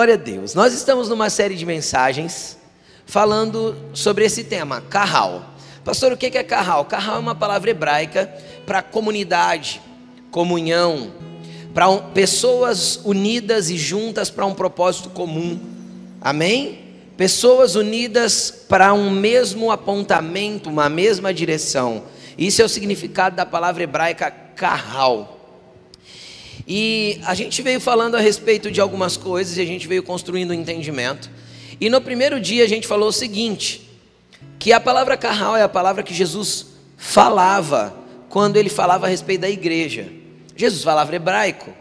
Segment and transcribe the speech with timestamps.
[0.00, 0.54] Glória a Deus.
[0.54, 2.56] Nós estamos numa série de mensagens
[3.04, 5.44] falando sobre esse tema, carral.
[5.84, 6.86] Pastor, o que é carral?
[6.86, 8.34] Carral é uma palavra hebraica
[8.64, 9.78] para comunidade,
[10.30, 11.12] comunhão,
[11.74, 15.60] para um, pessoas unidas e juntas para um propósito comum.
[16.18, 16.78] Amém?
[17.18, 22.04] Pessoas unidas para um mesmo apontamento, uma mesma direção.
[22.38, 25.39] Isso é o significado da palavra hebraica carral.
[26.66, 30.50] E a gente veio falando a respeito de algumas coisas e a gente veio construindo
[30.50, 31.30] um entendimento.
[31.80, 33.88] E no primeiro dia a gente falou o seguinte:
[34.58, 37.96] que a palavra carral é a palavra que Jesus falava
[38.28, 40.08] quando ele falava a respeito da igreja.
[40.54, 41.72] Jesus falava hebraico.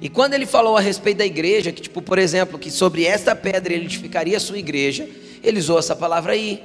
[0.00, 3.36] E quando ele falou a respeito da igreja, que tipo, por exemplo, que sobre esta
[3.36, 5.08] pedra ele edificaria a sua igreja,
[5.42, 6.62] ele usou essa palavra aí,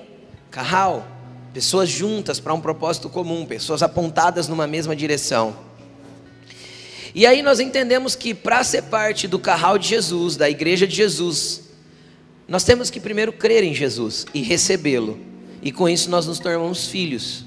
[0.50, 1.06] carral,
[1.54, 5.67] pessoas juntas para um propósito comum, pessoas apontadas numa mesma direção.
[7.18, 10.96] E aí nós entendemos que para ser parte do carral de Jesus, da igreja de
[10.96, 11.64] Jesus,
[12.48, 15.20] nós temos que primeiro crer em Jesus e recebê-lo.
[15.60, 17.44] E com isso nós nos tornamos filhos.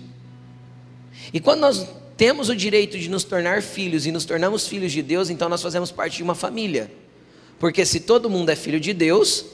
[1.32, 5.02] E quando nós temos o direito de nos tornar filhos e nos tornamos filhos de
[5.02, 6.90] Deus, então nós fazemos parte de uma família.
[7.56, 9.44] Porque se todo mundo é filho de Deus,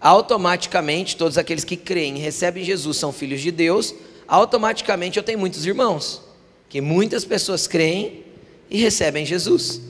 [0.00, 3.92] automaticamente todos aqueles que creem e recebem Jesus são filhos de Deus,
[4.28, 6.22] automaticamente eu tenho muitos irmãos.
[6.68, 8.27] Que muitas pessoas creem
[8.70, 9.80] e recebem Jesus.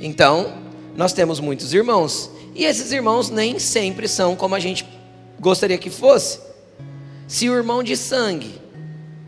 [0.00, 0.62] Então,
[0.96, 4.86] nós temos muitos irmãos, e esses irmãos nem sempre são como a gente
[5.38, 6.40] gostaria que fosse.
[7.28, 8.54] Se o irmão de sangue,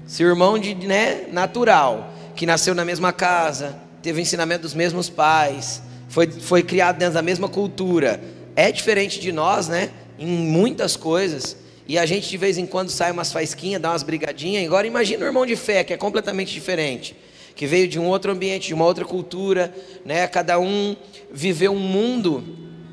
[0.07, 4.75] se o irmão de, né, natural, que nasceu na mesma casa, teve o ensinamento dos
[4.75, 8.21] mesmos pais, foi, foi criado dentro da mesma cultura,
[8.57, 9.91] é diferente de nós, né?
[10.19, 11.57] Em muitas coisas.
[11.87, 14.65] E a gente de vez em quando sai umas faisquinhas, dá umas brigadinhas.
[14.65, 17.15] Agora imagina o irmão de fé, que é completamente diferente
[17.59, 19.75] que veio de um outro ambiente, de uma outra cultura,
[20.05, 20.29] né?
[20.29, 20.95] Cada um
[21.29, 22.45] viveu um mundo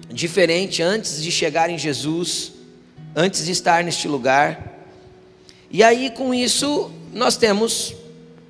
[0.09, 2.51] diferente antes de chegar em Jesus,
[3.15, 4.83] antes de estar neste lugar.
[5.69, 7.93] E aí com isso nós temos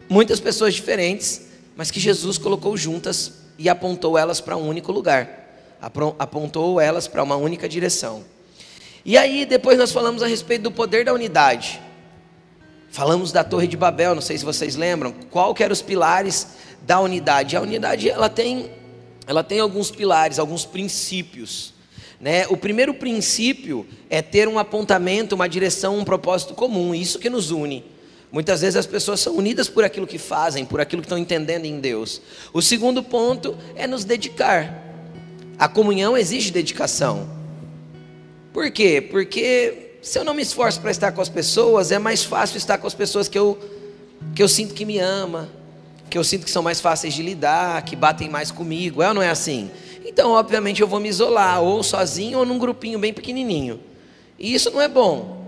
[0.07, 5.67] muitas pessoas diferentes, mas que Jesus colocou juntas e apontou elas para um único lugar,
[6.17, 8.23] apontou elas para uma única direção.
[9.03, 11.81] E aí depois nós falamos a respeito do poder da unidade.
[12.95, 15.13] Falamos da Torre de Babel, não sei se vocês lembram.
[15.29, 16.47] Qual que eram os pilares
[16.83, 17.57] da unidade?
[17.57, 18.71] A unidade ela tem,
[19.27, 21.73] ela tem alguns pilares, alguns princípios.
[22.21, 22.47] Né?
[22.47, 26.95] O primeiro princípio é ter um apontamento, uma direção, um propósito comum.
[26.95, 27.83] Isso que nos une.
[28.31, 31.65] Muitas vezes as pessoas são unidas por aquilo que fazem, por aquilo que estão entendendo
[31.65, 32.21] em Deus.
[32.53, 34.73] O segundo ponto é nos dedicar.
[35.59, 37.27] A comunhão exige dedicação.
[38.53, 39.01] Por quê?
[39.01, 42.77] Porque se eu não me esforço para estar com as pessoas, é mais fácil estar
[42.77, 43.57] com as pessoas que eu,
[44.35, 45.49] que eu sinto que me ama,
[46.11, 49.01] que eu sinto que são mais fáceis de lidar, que batem mais comigo.
[49.01, 49.71] É ou não é assim?
[50.05, 53.79] Então, obviamente, eu vou me isolar, ou sozinho, ou num grupinho bem pequenininho.
[54.37, 55.43] E isso não é bom.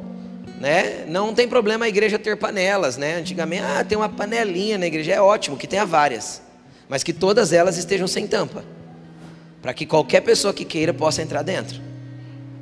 [0.60, 1.06] Né?
[1.08, 3.18] Não tem problema a igreja ter panelas, né?
[3.18, 6.42] Antigamente, ah, tem uma panelinha na igreja, é ótimo que tenha várias,
[6.90, 8.66] mas que todas elas estejam sem tampa,
[9.62, 11.87] para que qualquer pessoa que queira possa entrar dentro.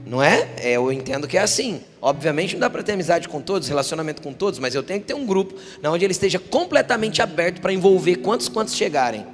[0.05, 0.47] Não é?
[0.57, 0.73] é?
[0.73, 1.81] Eu entendo que é assim.
[2.01, 5.07] Obviamente não dá para ter amizade com todos, relacionamento com todos, mas eu tenho que
[5.07, 9.25] ter um grupo onde ele esteja completamente aberto para envolver quantos quantos chegarem.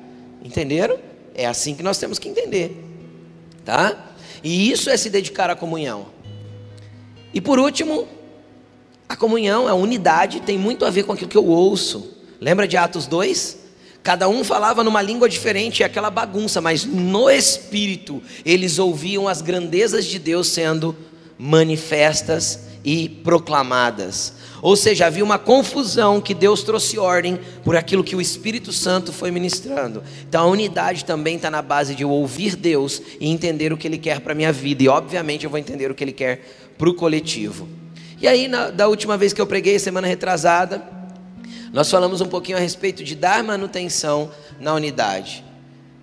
[0.44, 0.98] Entenderam?
[1.36, 2.82] É assim que nós temos que entender.
[3.66, 4.14] Tá?
[4.44, 6.08] E isso é se dedicar à comunhão.
[7.34, 8.08] E por último,
[9.08, 12.18] a comunhão, a unidade tem muito a ver com aquilo que eu ouço.
[12.40, 13.61] Lembra de Atos 2?
[14.04, 20.06] Cada um falava numa língua diferente, aquela bagunça, mas no espírito eles ouviam as grandezas
[20.06, 20.96] de Deus sendo
[21.38, 24.34] manifestas e proclamadas.
[24.62, 29.12] Ou seja, havia uma confusão que Deus trouxe ordem por aquilo que o Espírito Santo
[29.12, 30.04] foi ministrando.
[30.28, 33.88] Então a unidade também está na base de eu ouvir Deus e entender o que
[33.88, 34.84] Ele quer para a minha vida.
[34.84, 36.44] E obviamente eu vou entender o que Ele quer
[36.78, 37.68] para o coletivo.
[38.22, 41.01] E aí, na, da última vez que eu preguei, semana retrasada,
[41.72, 44.30] nós falamos um pouquinho a respeito de dar manutenção
[44.60, 45.44] na unidade.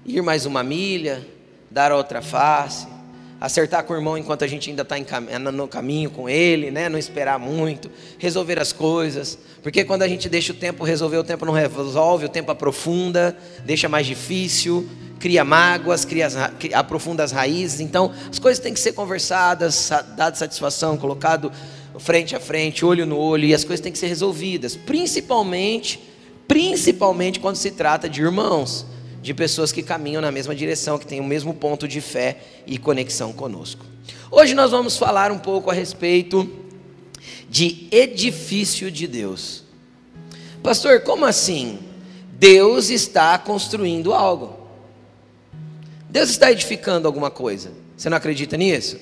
[0.07, 1.27] Ir mais uma milha,
[1.71, 2.87] dar outra face,
[3.39, 4.97] acertar com o irmão enquanto a gente ainda está
[5.53, 6.89] no caminho com ele, né?
[6.89, 11.25] não esperar muito, resolver as coisas, porque quando a gente deixa o tempo resolver, o
[11.25, 14.89] tempo não resolve, o tempo aprofunda, deixa mais difícil,
[15.19, 16.29] cria mágoas, cria,
[16.75, 21.53] aprofunda as raízes, então as coisas têm que ser conversadas, dada satisfação, colocado
[21.99, 26.01] frente a frente, olho no olho, e as coisas têm que ser resolvidas, principalmente,
[26.47, 28.87] principalmente quando se trata de irmãos,
[29.23, 32.79] de pessoas que caminham na mesma direção, que têm o mesmo ponto de fé e
[32.79, 33.85] conexão conosco.
[34.31, 36.49] Hoje nós vamos falar um pouco a respeito
[37.49, 39.65] de edifício de Deus.
[40.63, 41.79] Pastor, como assim?
[42.33, 44.59] Deus está construindo algo.
[46.09, 47.73] Deus está edificando alguma coisa.
[47.97, 48.99] Você não acredita nisso?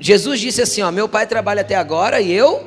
[0.00, 2.66] Jesus disse assim: ó, meu pai trabalha até agora e eu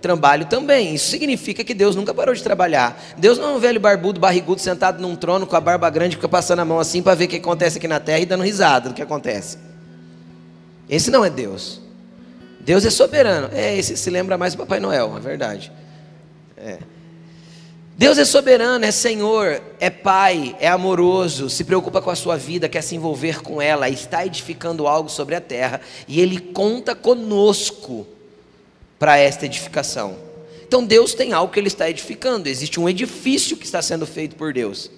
[0.00, 0.94] trabalho também.
[0.94, 3.00] Isso significa que Deus nunca parou de trabalhar.
[3.16, 6.28] Deus não é um velho barbudo, barrigudo, sentado num trono com a barba grande, fica
[6.28, 8.88] passando a mão assim para ver o que acontece aqui na terra e dando risada
[8.88, 9.58] do que acontece.
[10.88, 11.80] Esse não é Deus.
[12.60, 13.48] Deus é soberano.
[13.52, 15.70] É, esse se lembra mais do Papai Noel, é verdade.
[16.56, 16.78] É.
[18.00, 22.66] Deus é soberano, é Senhor, é Pai, é amoroso, se preocupa com a sua vida,
[22.66, 28.06] quer se envolver com ela, está edificando algo sobre a terra e Ele conta conosco
[28.98, 30.16] para esta edificação.
[30.66, 34.34] Então Deus tem algo que Ele está edificando, existe um edifício que está sendo feito
[34.34, 34.90] por Deus.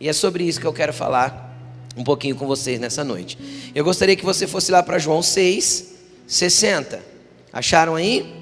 [0.00, 1.54] E é sobre isso que eu quero falar
[1.94, 3.36] um pouquinho com vocês nessa noite.
[3.74, 5.94] Eu gostaria que você fosse lá para João 6,
[6.26, 7.04] 60.
[7.52, 8.34] Acharam aí?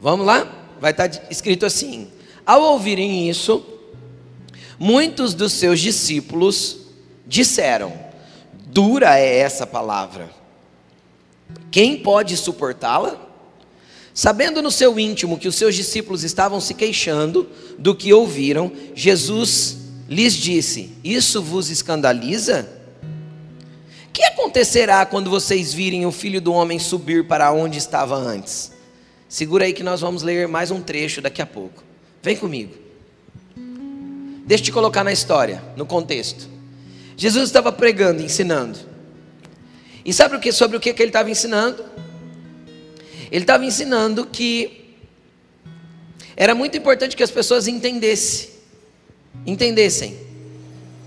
[0.00, 0.60] Vamos lá?
[0.84, 2.08] Vai estar escrito assim:
[2.44, 3.64] Ao ouvirem isso,
[4.78, 6.76] muitos dos seus discípulos
[7.26, 7.90] disseram:
[8.66, 10.28] Dura é essa palavra.
[11.70, 13.18] Quem pode suportá-la?
[14.12, 17.48] Sabendo no seu íntimo que os seus discípulos estavam se queixando
[17.78, 22.68] do que ouviram, Jesus lhes disse: Isso vos escandaliza?
[24.12, 28.73] Que acontecerá quando vocês virem o filho do homem subir para onde estava antes?
[29.34, 31.82] Segura aí que nós vamos ler mais um trecho daqui a pouco.
[32.22, 32.72] Vem comigo.
[34.46, 36.48] Deixa eu te colocar na história, no contexto.
[37.16, 38.78] Jesus estava pregando, ensinando.
[40.04, 41.84] E sabe o que, sobre o que, que ele estava ensinando?
[43.28, 44.94] Ele estava ensinando que
[46.36, 48.50] era muito importante que as pessoas entendessem,
[49.44, 50.16] entendessem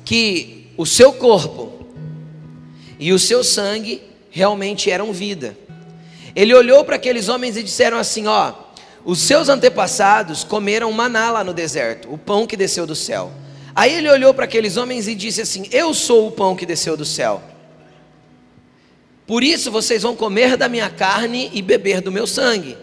[0.03, 1.87] que o seu corpo
[2.99, 5.57] e o seu sangue realmente eram vida.
[6.37, 8.53] Ele olhou para aqueles homens e disseram assim: Ó,
[9.03, 13.31] os seus antepassados comeram maná lá no deserto, o pão que desceu do céu.
[13.73, 16.95] Aí ele olhou para aqueles homens e disse assim: Eu sou o pão que desceu
[16.95, 17.41] do céu.
[19.25, 22.77] Por isso vocês vão comer da minha carne e beber do meu sangue.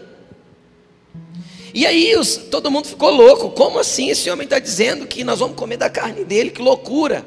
[1.73, 3.51] E aí os, todo mundo ficou louco.
[3.51, 6.49] Como assim esse homem está dizendo que nós vamos comer da carne dele?
[6.49, 7.25] Que loucura!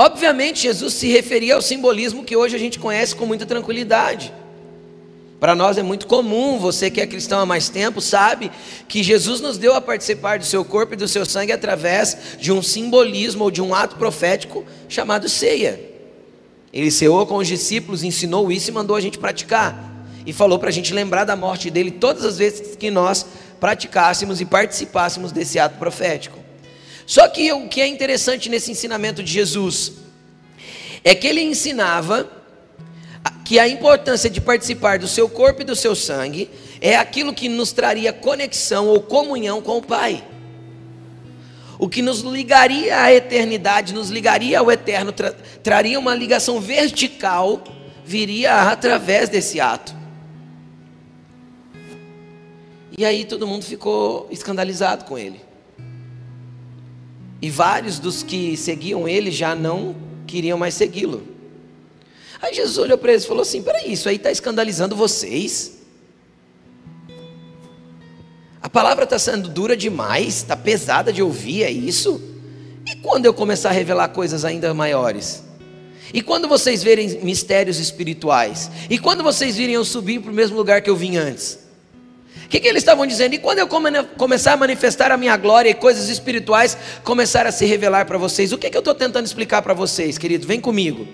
[0.00, 4.32] Obviamente, Jesus se referia ao simbolismo que hoje a gente conhece com muita tranquilidade.
[5.38, 8.50] Para nós é muito comum, você que é cristão há mais tempo sabe
[8.88, 12.50] que Jesus nos deu a participar do seu corpo e do seu sangue através de
[12.50, 15.78] um simbolismo ou de um ato profético chamado ceia.
[16.72, 19.84] Ele ceou com os discípulos, ensinou isso e mandou a gente praticar.
[20.24, 23.26] E falou para a gente lembrar da morte dele todas as vezes que nós
[23.60, 26.39] praticássemos e participássemos desse ato profético.
[27.10, 29.94] Só que o que é interessante nesse ensinamento de Jesus
[31.02, 32.30] é que ele ensinava
[33.44, 36.48] que a importância de participar do seu corpo e do seu sangue
[36.80, 40.24] é aquilo que nos traria conexão ou comunhão com o Pai.
[41.80, 45.32] O que nos ligaria à eternidade, nos ligaria ao eterno, tra
[45.64, 47.64] traria uma ligação vertical,
[48.06, 49.96] viria através desse ato.
[52.96, 55.49] E aí todo mundo ficou escandalizado com ele.
[57.40, 59.96] E vários dos que seguiam ele já não
[60.26, 61.26] queriam mais segui-lo.
[62.40, 65.78] Aí Jesus olhou para eles e falou assim: peraí, isso aí está escandalizando vocês?
[68.62, 72.20] A palavra está sendo dura demais, está pesada de ouvir, é isso?
[72.86, 75.44] E quando eu começar a revelar coisas ainda maiores?
[76.12, 78.70] E quando vocês verem mistérios espirituais?
[78.88, 81.59] E quando vocês virem eu subir para o mesmo lugar que eu vim antes?
[82.50, 83.34] Que, que eles estavam dizendo?
[83.34, 87.52] E quando eu come, começar a manifestar a minha glória e coisas espirituais começar a
[87.52, 90.48] se revelar para vocês, o que, que eu estou tentando explicar para vocês, queridos?
[90.48, 91.06] Vem comigo.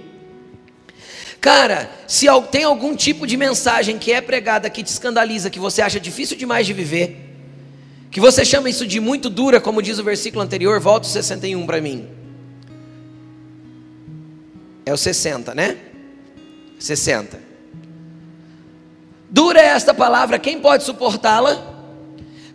[1.38, 5.82] Cara, se tem algum tipo de mensagem que é pregada que te escandaliza, que você
[5.82, 7.36] acha difícil demais de viver,
[8.10, 11.66] que você chama isso de muito dura, como diz o versículo anterior, volta o 61
[11.66, 12.08] para mim.
[14.86, 15.76] É o 60, né?
[16.78, 17.45] 60.
[19.28, 21.74] Dura é esta palavra, quem pode suportá-la?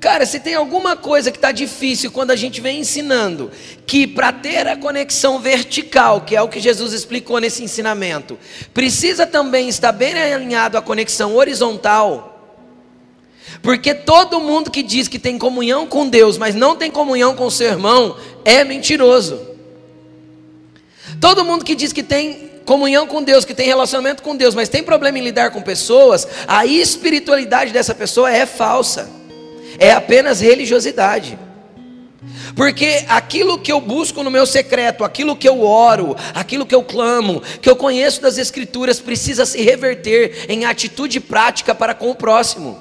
[0.01, 3.51] Cara, se tem alguma coisa que está difícil quando a gente vem ensinando
[3.85, 8.39] que para ter a conexão vertical, que é o que Jesus explicou nesse ensinamento,
[8.73, 12.31] precisa também estar bem alinhado à conexão horizontal.
[13.61, 17.45] Porque todo mundo que diz que tem comunhão com Deus, mas não tem comunhão com
[17.45, 19.39] o seu irmão, é mentiroso.
[21.19, 24.69] Todo mundo que diz que tem comunhão com Deus, que tem relacionamento com Deus, mas
[24.69, 29.09] tem problema em lidar com pessoas, a espiritualidade dessa pessoa é falsa,
[29.79, 31.37] é apenas religiosidade.
[32.55, 36.83] Porque aquilo que eu busco no meu secreto, aquilo que eu oro, aquilo que eu
[36.83, 42.15] clamo, que eu conheço das Escrituras, precisa se reverter em atitude prática para com o
[42.15, 42.79] próximo.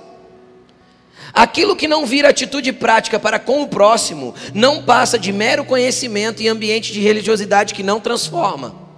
[1.32, 6.42] Aquilo que não vira atitude prática para com o próximo não passa de mero conhecimento
[6.42, 8.89] em ambiente de religiosidade que não transforma.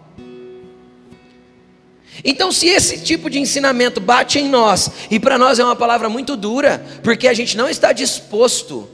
[2.25, 6.09] Então, se esse tipo de ensinamento bate em nós, e para nós é uma palavra
[6.09, 8.88] muito dura, porque a gente não está disposto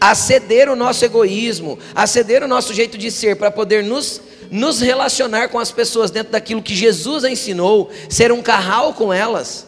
[0.00, 4.20] a ceder o nosso egoísmo, a ceder o nosso jeito de ser para poder nos,
[4.50, 9.66] nos relacionar com as pessoas dentro daquilo que Jesus ensinou, ser um carral com elas.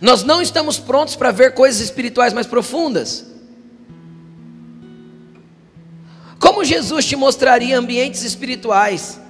[0.00, 3.26] Nós não estamos prontos para ver coisas espirituais mais profundas.
[6.38, 9.20] Como Jesus te mostraria ambientes espirituais,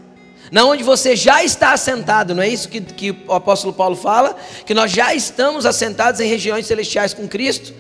[0.55, 4.37] na onde você já está assentado, não é isso que, que o apóstolo Paulo fala?
[4.65, 7.75] Que nós já estamos assentados em regiões celestiais com Cristo?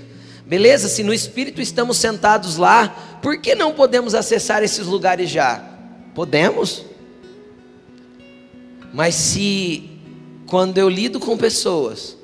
[0.45, 0.88] Beleza?
[0.88, 2.88] Se no Espírito estamos sentados lá,
[3.23, 5.62] por que não podemos acessar esses lugares já?
[6.16, 6.85] Podemos.
[8.93, 9.88] Mas se,
[10.49, 12.16] quando eu lido com pessoas,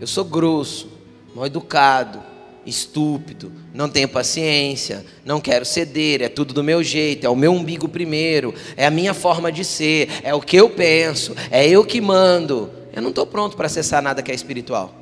[0.00, 0.90] eu sou grosso,
[1.32, 2.20] mal educado,
[2.68, 7.52] estúpido, não tenho paciência, não quero ceder, é tudo do meu jeito, é o meu
[7.52, 11.84] umbigo primeiro, é a minha forma de ser, é o que eu penso, é eu
[11.84, 12.70] que mando.
[12.92, 14.94] Eu não estou pronto para acessar nada que é espiritual.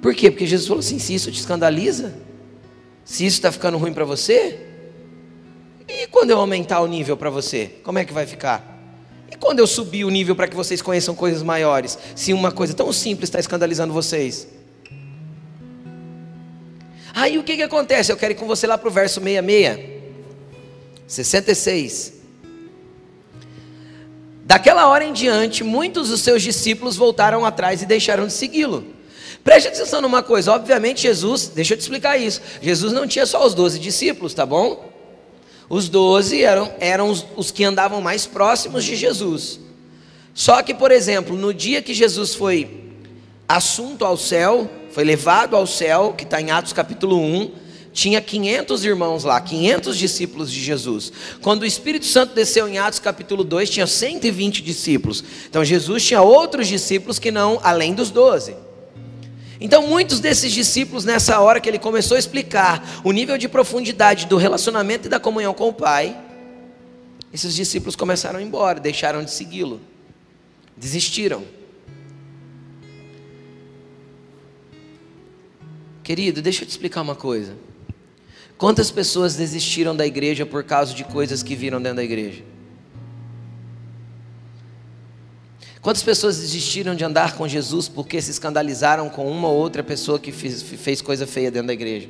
[0.00, 0.30] Por quê?
[0.30, 2.14] Porque Jesus falou assim: se isso te escandaliza,
[3.04, 4.58] se isso está ficando ruim para você,
[5.88, 8.76] e quando eu aumentar o nível para você, como é que vai ficar?
[9.30, 12.74] E quando eu subir o nível para que vocês conheçam coisas maiores, se uma coisa
[12.74, 14.48] tão simples está escandalizando vocês?
[17.18, 18.12] Aí o que, que acontece?
[18.12, 19.80] Eu quero ir com você lá para o verso 66,
[21.04, 22.12] 66.
[24.44, 28.86] Daquela hora em diante, muitos dos seus discípulos voltaram atrás e deixaram de segui-lo.
[29.42, 32.40] Preste atenção numa coisa, obviamente Jesus, deixa eu te explicar isso.
[32.62, 34.88] Jesus não tinha só os doze discípulos, tá bom?
[35.68, 39.58] Os doze eram, eram os, os que andavam mais próximos de Jesus.
[40.32, 42.92] Só que, por exemplo, no dia que Jesus foi
[43.48, 47.50] assunto ao céu, foi levado ao céu, que está em Atos capítulo 1,
[47.92, 51.12] tinha 500 irmãos lá, 500 discípulos de Jesus.
[51.42, 55.24] Quando o Espírito Santo desceu em Atos capítulo 2, tinha 120 discípulos.
[55.48, 58.54] Então Jesus tinha outros discípulos que não, além dos 12.
[59.60, 64.26] Então, muitos desses discípulos, nessa hora que ele começou a explicar o nível de profundidade
[64.26, 66.16] do relacionamento e da comunhão com o Pai,
[67.32, 69.80] esses discípulos começaram a ir embora, deixaram de segui-lo,
[70.76, 71.57] desistiram.
[76.08, 77.54] Querido, deixa eu te explicar uma coisa.
[78.56, 82.42] Quantas pessoas desistiram da igreja por causa de coisas que viram dentro da igreja?
[85.82, 90.18] Quantas pessoas desistiram de andar com Jesus porque se escandalizaram com uma ou outra pessoa
[90.18, 92.08] que fez, fez coisa feia dentro da igreja?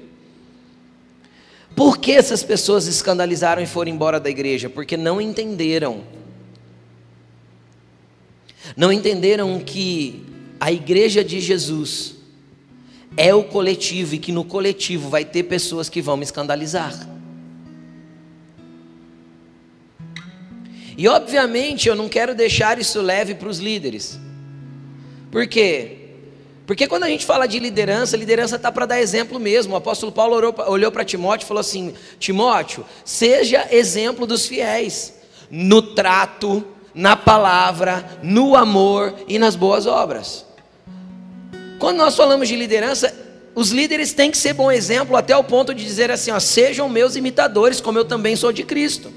[1.74, 4.70] Por que essas pessoas se escandalizaram e foram embora da igreja?
[4.70, 6.04] Porque não entenderam.
[8.76, 10.24] Não entenderam que
[10.60, 12.17] a igreja de Jesus
[13.18, 16.94] é o coletivo e que no coletivo vai ter pessoas que vão me escandalizar.
[20.96, 24.18] E obviamente eu não quero deixar isso leve para os líderes.
[25.32, 25.96] Por quê?
[26.64, 29.74] Porque quando a gente fala de liderança, liderança está para dar exemplo mesmo.
[29.74, 35.14] O apóstolo Paulo olhou para Timóteo e falou assim: Timóteo, seja exemplo dos fiéis
[35.50, 40.47] no trato, na palavra, no amor e nas boas obras.
[41.78, 43.14] Quando nós falamos de liderança,
[43.54, 46.88] os líderes têm que ser bom exemplo até o ponto de dizer assim: ó, sejam
[46.88, 49.12] meus imitadores, como eu também sou de Cristo.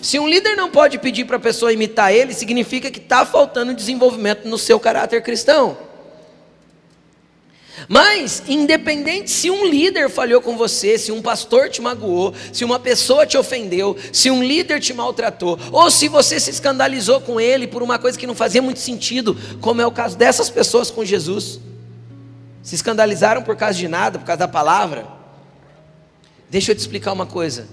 [0.00, 3.74] Se um líder não pode pedir para a pessoa imitar ele, significa que está faltando
[3.74, 5.76] desenvolvimento no seu caráter cristão.
[7.88, 12.78] Mas, independente se um líder falhou com você, se um pastor te magoou, se uma
[12.78, 17.66] pessoa te ofendeu, se um líder te maltratou, ou se você se escandalizou com ele
[17.66, 21.04] por uma coisa que não fazia muito sentido, como é o caso dessas pessoas com
[21.04, 21.60] Jesus,
[22.68, 25.06] se escandalizaram por causa de nada, por causa da palavra.
[26.50, 27.66] Deixa eu te explicar uma coisa: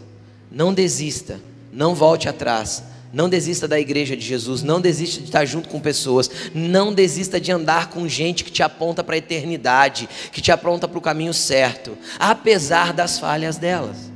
[0.50, 1.40] não desista
[1.76, 2.84] não volte atrás.
[3.12, 7.40] Não desista da igreja de Jesus, não desista de estar junto com pessoas, não desista
[7.40, 11.02] de andar com gente que te aponta para a eternidade, que te aponta para o
[11.02, 14.12] caminho certo, apesar das falhas delas.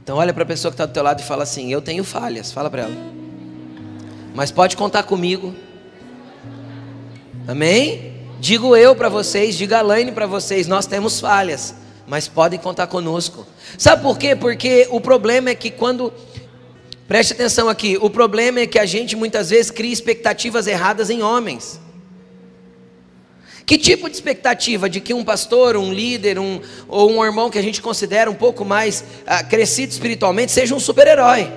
[0.00, 2.04] Então olha para a pessoa que está do teu lado e fala assim: Eu tenho
[2.04, 2.96] falhas, fala para ela.
[4.36, 5.52] Mas pode contar comigo.
[7.48, 8.14] Amém?
[8.38, 11.74] Digo eu para vocês, diga a Laine para vocês, nós temos falhas
[12.08, 13.46] mas podem contar conosco.
[13.76, 14.34] Sabe por quê?
[14.34, 16.12] Porque o problema é que quando.
[17.06, 17.98] Preste atenção aqui.
[18.00, 21.78] O problema é que a gente muitas vezes cria expectativas erradas em homens.
[23.64, 24.88] Que tipo de expectativa?
[24.88, 28.34] De que um pastor, um líder, um, ou um irmão que a gente considera um
[28.34, 31.50] pouco mais ah, crescido espiritualmente seja um super-herói.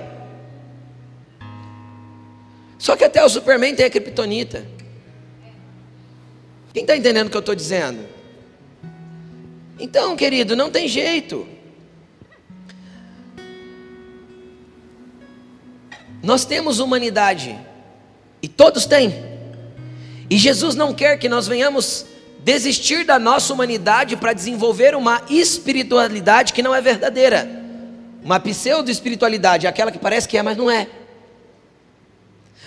[2.78, 4.66] Só que até o Superman tem a criptonita.
[6.72, 8.06] Quem está entendendo o que eu estou dizendo?
[9.78, 11.46] Então, querido, não tem jeito.
[16.22, 17.58] Nós temos humanidade,
[18.40, 19.12] e todos têm.
[20.30, 22.06] E Jesus não quer que nós venhamos
[22.40, 27.48] desistir da nossa humanidade para desenvolver uma espiritualidade que não é verdadeira.
[28.24, 30.86] Uma pseudo-espiritualidade, aquela que parece que é, mas não é.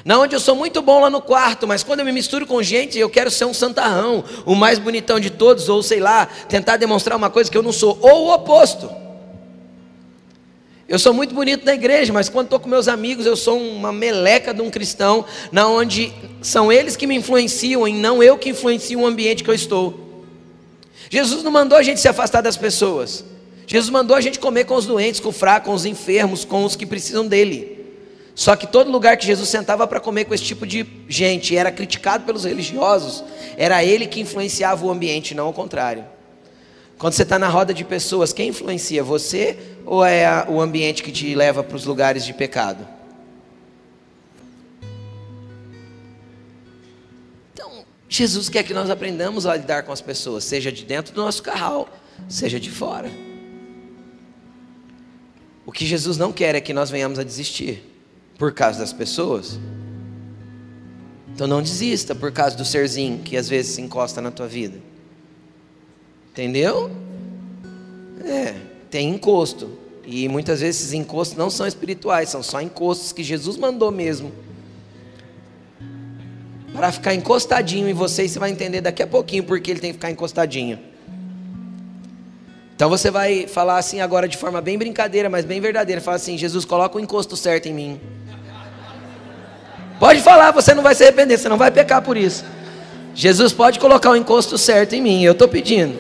[0.06, 2.62] Na onde eu sou muito bom lá no quarto, mas quando eu me misturo com
[2.62, 6.78] gente, eu quero ser um santarrão, o mais bonitão de todos, ou sei lá, tentar
[6.78, 8.88] demonstrar uma coisa que eu não sou, ou o oposto.
[10.88, 13.92] Eu sou muito bonito na igreja, mas quando estou com meus amigos, eu sou uma
[13.92, 18.52] meleca de um cristão, na onde são eles que me influenciam e não eu que
[18.52, 20.24] influencio o ambiente que eu estou.
[21.10, 23.26] Jesus não mandou a gente se afastar das pessoas.
[23.66, 26.64] Jesus mandou a gente comer com os doentes, com os fracos, com os enfermos, com
[26.64, 27.75] os que precisam dele.
[28.36, 31.72] Só que todo lugar que Jesus sentava para comer com esse tipo de gente era
[31.72, 33.24] criticado pelos religiosos,
[33.56, 36.04] era ele que influenciava o ambiente, não o contrário.
[36.98, 39.02] Quando você está na roda de pessoas, quem influencia?
[39.02, 42.86] Você ou é a, o ambiente que te leva para os lugares de pecado?
[47.54, 51.22] Então, Jesus quer que nós aprendamos a lidar com as pessoas, seja de dentro do
[51.22, 51.88] nosso carral,
[52.28, 53.10] seja de fora.
[55.66, 57.95] O que Jesus não quer é que nós venhamos a desistir
[58.38, 59.60] por causa das pessoas.
[61.34, 64.80] Então não desista por causa do serzinho que às vezes se encosta na tua vida.
[66.32, 66.90] Entendeu?
[68.24, 68.56] É,
[68.90, 69.70] tem encosto.
[70.06, 74.32] E muitas vezes esses encostos não são espirituais, são só encostos que Jesus mandou mesmo.
[76.74, 79.92] Para ficar encostadinho em você, e você vai entender daqui a pouquinho porque ele tem
[79.92, 80.78] que ficar encostadinho.
[82.76, 86.02] Então você vai falar assim agora de forma bem brincadeira, mas bem verdadeira.
[86.02, 88.02] Fala assim: Jesus, coloca o encosto certo em mim.
[90.00, 92.44] Pode falar, você não vai se arrepender, você não vai pecar por isso.
[93.14, 95.98] Jesus pode colocar o encosto certo em mim, eu estou pedindo.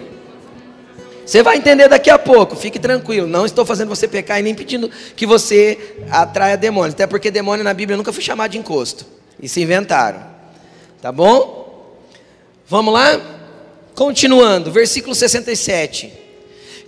[1.25, 3.27] Você vai entender daqui a pouco, fique tranquilo.
[3.27, 6.93] Não estou fazendo você pecar e nem pedindo que você atraia demônios.
[6.93, 9.05] Até porque demônio na Bíblia nunca foi chamado de encosto.
[9.41, 10.21] E se inventaram.
[11.01, 11.97] Tá bom?
[12.67, 13.19] Vamos lá?
[13.95, 16.13] Continuando, versículo 67.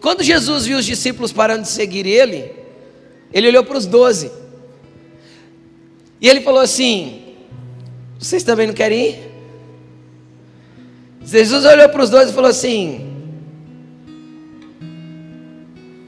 [0.02, 2.52] Quando Jesus viu os discípulos parando de seguir ele,
[3.34, 4.32] ele olhou para os doze.
[6.20, 7.36] E ele falou assim:
[8.20, 9.32] Vocês também não querem ir?
[11.24, 13.18] Jesus olhou para os doze e falou assim: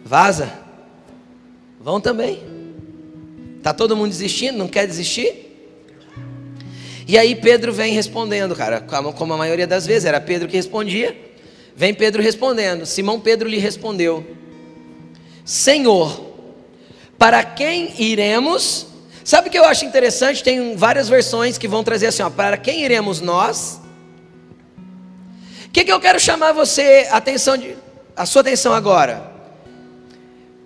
[0.03, 0.51] Vaza.
[1.79, 2.39] Vão também.
[3.63, 4.57] Tá todo mundo desistindo?
[4.57, 5.49] Não quer desistir?
[7.07, 11.17] E aí Pedro vem respondendo, cara, como a maioria das vezes era Pedro que respondia.
[11.75, 12.85] Vem Pedro respondendo.
[12.85, 14.25] Simão Pedro lhe respondeu:
[15.45, 16.35] Senhor,
[17.17, 18.88] para quem iremos?
[19.29, 20.43] Sabe o que eu acho interessante?
[20.43, 23.79] Tem várias versões que vão trazer assim, ó, para quem iremos nós?
[25.67, 27.77] O que, que eu quero chamar você atenção de,
[28.15, 29.31] a sua atenção agora?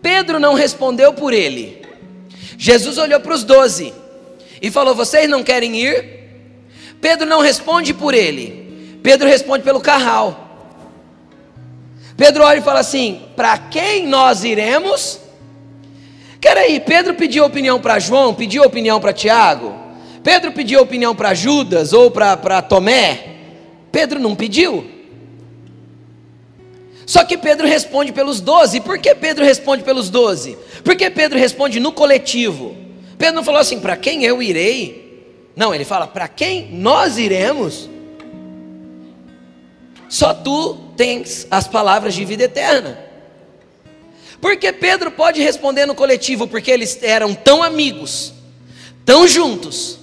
[0.01, 1.85] Pedro não respondeu por ele.
[2.57, 3.93] Jesus olhou para os doze
[4.61, 6.21] e falou: Vocês não querem ir?
[7.01, 8.97] Pedro não responde por ele.
[9.03, 10.71] Pedro responde pelo carral.
[12.15, 15.19] Pedro olha e fala assim: Para quem nós iremos?
[16.47, 19.73] Aí, Pedro pediu opinião para João, pediu opinião para Tiago,
[20.23, 23.33] Pedro pediu opinião para Judas ou para Tomé.
[23.91, 24.89] Pedro não pediu.
[27.05, 28.79] Só que Pedro responde pelos doze.
[28.79, 30.57] Por que Pedro responde pelos doze?
[30.83, 32.75] Porque Pedro responde no coletivo.
[33.17, 35.03] Pedro não falou assim, para quem eu irei?
[35.55, 37.89] Não, ele fala, para quem nós iremos?
[40.07, 42.97] Só tu tens as palavras de vida eterna.
[44.43, 48.33] Porque Pedro pode responder no coletivo, porque eles eram tão amigos,
[49.05, 49.99] tão juntos,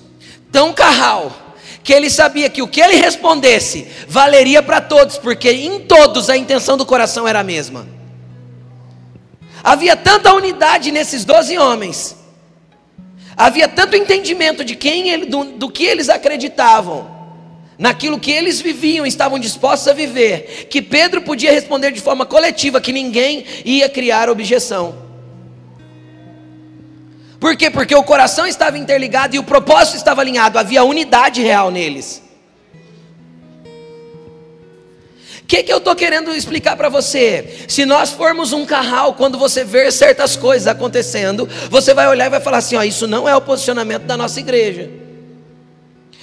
[0.50, 5.80] tão carral, que ele sabia que o que ele respondesse valeria para todos, porque em
[5.80, 7.86] todos a intenção do coração era a mesma.
[9.62, 12.16] Havia tanta unidade nesses doze homens,
[13.36, 17.19] havia tanto entendimento de quem ele, do, do que eles acreditavam,
[17.80, 22.78] naquilo que eles viviam, estavam dispostos a viver, que Pedro podia responder de forma coletiva,
[22.78, 24.94] que ninguém ia criar objeção.
[27.40, 27.70] Por quê?
[27.70, 32.22] Porque o coração estava interligado e o propósito estava alinhado, havia unidade real neles.
[35.42, 37.64] O que, que eu estou querendo explicar para você?
[37.66, 42.30] Se nós formos um carral, quando você ver certas coisas acontecendo, você vai olhar e
[42.30, 44.99] vai falar assim: ó, isso não é o posicionamento da nossa igreja.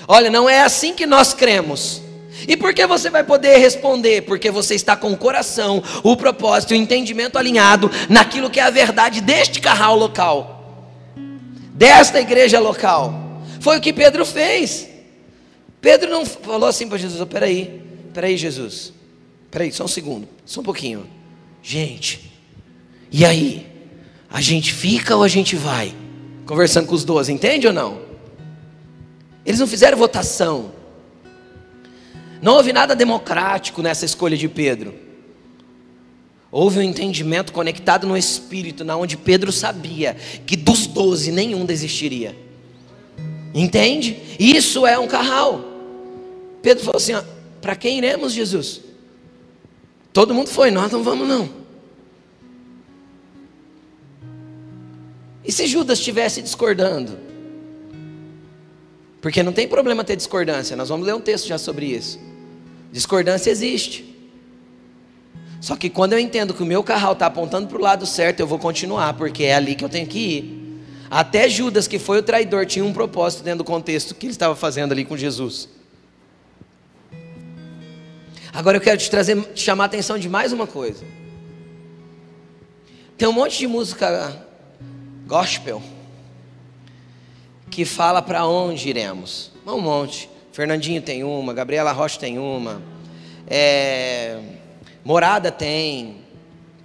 [0.08, 2.02] Olha, não é assim que nós cremos.
[2.48, 4.22] E por que você vai poder responder?
[4.22, 8.70] Porque você está com o coração, o propósito, o entendimento alinhado naquilo que é a
[8.70, 10.58] verdade deste carral local
[11.78, 13.44] desta igreja local.
[13.60, 14.90] Foi o que Pedro fez.
[15.80, 17.82] Pedro não falou assim para Jesus: oh, peraí,
[18.14, 18.92] peraí, Jesus.
[19.52, 21.08] Peraí, só um segundo, só um pouquinho.
[21.62, 22.32] Gente,
[23.12, 23.68] e aí?
[24.30, 25.94] A gente fica ou a gente vai?
[26.46, 28.07] Conversando com os doze, entende ou não?
[29.48, 30.74] Eles não fizeram votação.
[32.42, 34.94] Não houve nada democrático nessa escolha de Pedro.
[36.52, 42.36] Houve um entendimento conectado no Espírito, na onde Pedro sabia que dos doze nenhum desistiria.
[43.54, 44.18] Entende?
[44.38, 45.64] Isso é um carral.
[46.62, 47.14] Pedro falou assim:
[47.62, 48.82] para quem iremos, Jesus?
[50.12, 51.50] Todo mundo foi, nós não vamos não.
[55.46, 57.37] E se Judas estivesse discordando?
[59.28, 62.18] Porque não tem problema ter discordância, nós vamos ler um texto já sobre isso.
[62.94, 64.16] Discordância existe.
[65.60, 68.40] Só que quando eu entendo que o meu carral está apontando para o lado certo,
[68.40, 70.82] eu vou continuar, porque é ali que eu tenho que ir.
[71.10, 74.56] Até Judas, que foi o traidor, tinha um propósito dentro do contexto que ele estava
[74.56, 75.68] fazendo ali com Jesus.
[78.54, 81.04] Agora eu quero te trazer, te chamar a atenção de mais uma coisa.
[83.18, 84.42] Tem um monte de música
[85.26, 85.84] gospel
[87.78, 89.52] que fala para onde iremos.
[89.64, 90.28] Um monte.
[90.52, 92.82] Fernandinho tem uma, Gabriela Rocha tem uma,
[93.46, 94.40] é,
[95.06, 96.16] Morada tem,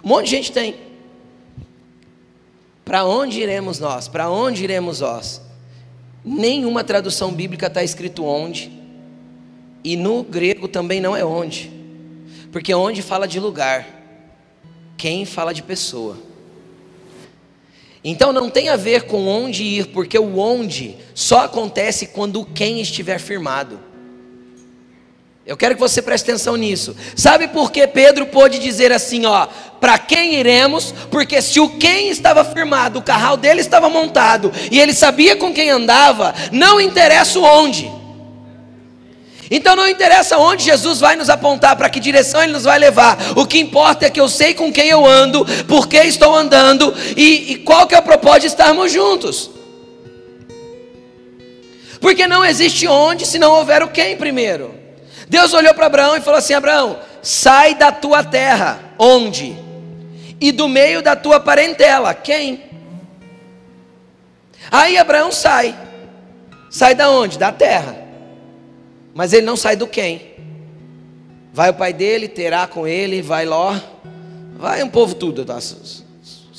[0.03, 0.75] um monte de gente tem.
[2.85, 4.07] Para onde iremos nós?
[4.07, 5.41] Para onde iremos nós?
[6.23, 8.71] Nenhuma tradução bíblica está escrito onde,
[9.83, 11.71] e no grego também não é onde,
[12.51, 13.87] porque onde fala de lugar,
[14.95, 16.15] quem fala de pessoa.
[18.03, 22.45] Então não tem a ver com onde ir, porque o onde só acontece quando o
[22.45, 23.79] quem estiver firmado.
[25.45, 26.95] Eu quero que você preste atenção nisso.
[27.15, 29.47] Sabe por que Pedro pôde dizer assim, ó,
[29.79, 30.93] para quem iremos?
[31.11, 35.53] Porque se o quem estava firmado, o carral dele estava montado e ele sabia com
[35.53, 37.91] quem andava, não interessa o onde.
[39.55, 43.19] Então não interessa onde Jesus vai nos apontar, para que direção Ele nos vai levar.
[43.37, 46.91] O que importa é que eu sei com quem eu ando, por que estou andando
[47.15, 49.51] e, e qual que é o propósito de estarmos juntos.
[52.01, 54.73] Porque não existe onde se não houver o quem primeiro.
[55.29, 59.55] Deus olhou para Abraão e falou assim: Abraão, sai da tua terra, onde?
[60.41, 62.63] E do meio da tua parentela, quem?
[64.71, 65.75] Aí Abraão sai.
[66.71, 67.37] Sai da onde?
[67.37, 68.02] Da terra.
[69.13, 70.33] Mas ele não sai do quem.
[71.53, 73.79] Vai o pai dele, terá com ele, vai Ló,
[74.57, 75.57] vai um povo tudo, tá?
[75.57, 76.03] os,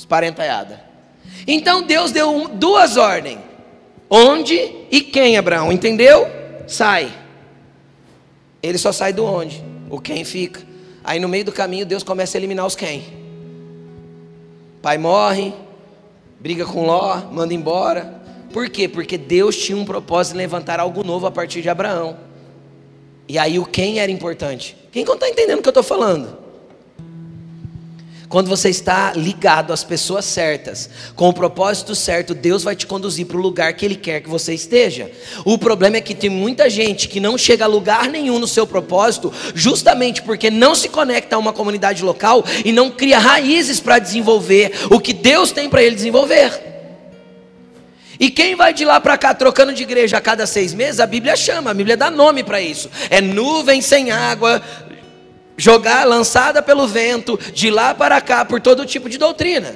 [0.07, 0.79] parentaiada.
[1.45, 3.39] Então Deus deu duas ordens:
[4.09, 4.53] onde
[4.89, 6.27] e quem, Abraão, entendeu?
[6.65, 7.11] Sai.
[8.63, 10.61] Ele só sai do onde, o quem fica.
[11.03, 13.03] Aí no meio do caminho Deus começa a eliminar os quem.
[14.81, 15.53] Pai morre,
[16.39, 18.21] briga com Ló, manda embora.
[18.53, 18.87] Por quê?
[18.87, 22.24] Porque Deus tinha um propósito de levantar algo novo a partir de Abraão.
[23.27, 24.75] E aí o quem era importante?
[24.91, 26.45] Quem está entendendo o que eu estou falando?
[28.27, 33.25] Quando você está ligado às pessoas certas, com o propósito certo, Deus vai te conduzir
[33.25, 35.11] para o lugar que Ele quer que você esteja.
[35.45, 38.65] O problema é que tem muita gente que não chega a lugar nenhum no seu
[38.65, 43.99] propósito, justamente porque não se conecta a uma comunidade local e não cria raízes para
[43.99, 46.74] desenvolver o que Deus tem para ele desenvolver.
[48.19, 51.07] E quem vai de lá para cá trocando de igreja a cada seis meses, a
[51.07, 52.89] Bíblia chama, a Bíblia dá nome para isso.
[53.09, 54.61] É nuvem sem água,
[55.57, 59.75] jogar, lançada pelo vento, de lá para cá, por todo tipo de doutrina.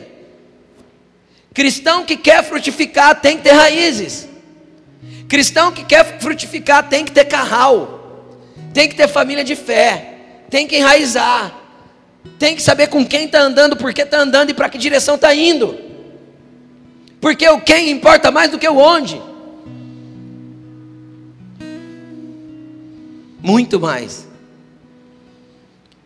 [1.53, 4.29] Cristão que quer frutificar tem que ter raízes.
[5.27, 8.37] Cristão que quer frutificar tem que ter carral,
[8.73, 10.15] tem que ter família de fé,
[10.49, 11.53] tem que enraizar,
[12.39, 15.15] tem que saber com quem está andando, por que está andando e para que direção
[15.15, 15.88] está indo.
[17.19, 19.21] Porque o quem importa mais do que o onde.
[23.41, 24.27] Muito mais.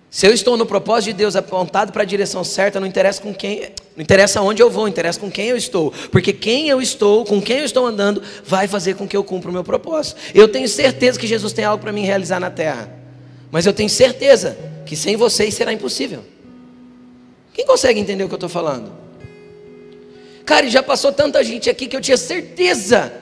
[0.09, 3.33] Se eu estou no propósito de Deus apontado para a direção certa, não interessa com
[3.33, 7.25] quem, não interessa onde eu vou, interessa com quem eu estou, porque quem eu estou,
[7.25, 10.21] com quem eu estou andando, vai fazer com que eu cumpra o meu propósito.
[10.35, 12.95] Eu tenho certeza que Jesus tem algo para mim realizar na terra,
[13.49, 16.23] mas eu tenho certeza que sem vocês será impossível.
[17.51, 19.02] Quem consegue entender o que eu estou falando?
[20.45, 23.13] Cara, e já passou tanta gente aqui que eu tinha certeza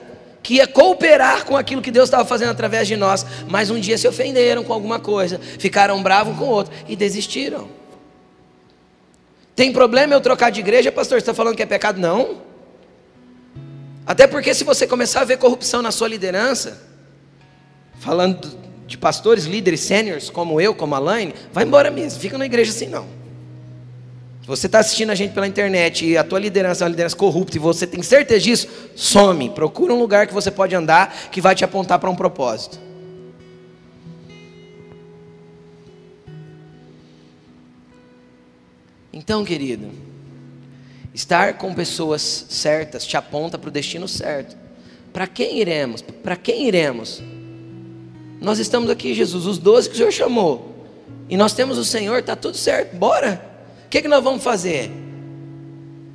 [0.42, 3.96] que ia cooperar com aquilo que Deus estava fazendo através de nós, mas um dia
[3.96, 7.68] se ofenderam com alguma coisa, ficaram bravos com o outro e desistiram.
[9.54, 11.18] Tem problema eu trocar de igreja, pastor?
[11.18, 12.00] Você está falando que é pecado?
[12.00, 12.42] Não.
[14.04, 16.82] Até porque se você começar a ver corrupção na sua liderança,
[18.00, 22.46] falando de pastores, líderes, sêniores, como eu, como a Laine, vai embora mesmo, fica na
[22.46, 23.21] igreja assim não.
[24.42, 27.14] Se você está assistindo a gente pela internet e a tua liderança é uma liderança
[27.14, 29.48] corrupta e você tem certeza disso, some.
[29.50, 32.76] Procura um lugar que você pode andar que vai te apontar para um propósito.
[39.12, 39.90] Então, querido,
[41.14, 44.56] estar com pessoas certas te aponta para o destino certo.
[45.12, 46.02] Para quem iremos?
[46.02, 47.22] Para quem iremos?
[48.40, 50.84] Nós estamos aqui, Jesus, os doze que o Senhor chamou.
[51.28, 53.51] E nós temos o Senhor, está tudo certo, bora.
[53.92, 54.90] Que, que nós vamos fazer?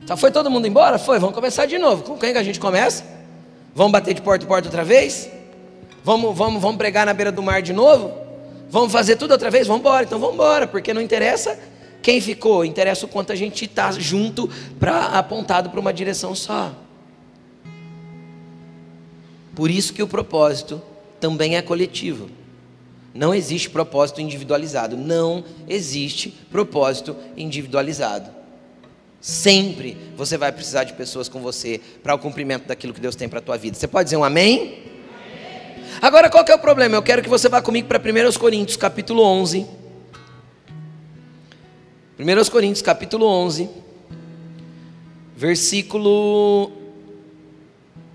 [0.07, 0.97] Tá, foi todo mundo embora?
[0.97, 2.01] Foi, vamos começar de novo.
[2.01, 3.05] Com quem que a gente começa?
[3.75, 5.29] Vamos bater de porta em porta outra vez?
[6.03, 8.11] Vamos, vamos, vamos pregar na beira do mar de novo?
[8.67, 9.67] Vamos fazer tudo outra vez?
[9.67, 11.55] Vamos embora, então vamos embora, porque não interessa
[12.01, 16.71] quem ficou, interessa o quanto a gente está junto, para apontado para uma direção só.
[19.53, 20.81] Por isso que o propósito
[21.19, 22.27] também é coletivo.
[23.17, 24.95] Não existe propósito individualizado.
[24.95, 28.29] Não existe propósito individualizado.
[29.19, 33.27] Sempre você vai precisar de pessoas com você para o cumprimento daquilo que Deus tem
[33.27, 33.75] para a tua vida.
[33.75, 34.59] Você pode dizer um amém?
[34.59, 34.83] amém?
[35.99, 36.95] Agora qual que é o problema?
[36.95, 39.65] Eu quero que você vá comigo para 1 Coríntios capítulo 11.
[42.19, 43.67] 1 Coríntios capítulo 11,
[45.35, 46.71] versículo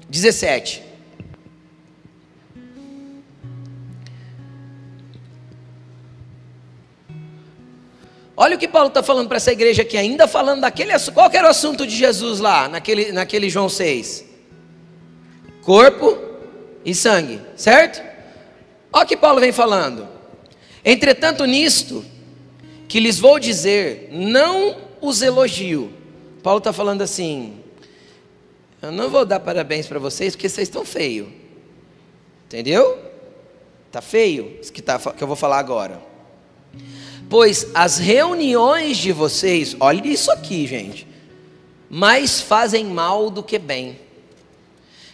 [0.09, 0.92] 17.
[8.43, 11.47] Olha o que Paulo está falando para essa igreja aqui, ainda falando daquele Qual era
[11.47, 14.25] o assunto de Jesus lá, naquele, naquele João 6?
[15.63, 16.19] Corpo
[16.85, 18.03] e sangue, certo?
[18.93, 20.09] Olha o que Paulo vem falando.
[20.85, 22.05] Entretanto, nisto,
[22.89, 25.93] que lhes vou dizer, não os elogio.
[26.43, 27.61] Paulo está falando assim:
[28.83, 31.29] eu não vou dar parabéns para vocês porque vocês estão feios.
[32.47, 32.99] Entendeu?
[33.87, 36.11] Está feio, isso que, tá, que eu vou falar agora.
[37.33, 41.09] Pois as reuniões de vocês, olha isso aqui, gente,
[41.89, 43.99] mais fazem mal do que bem.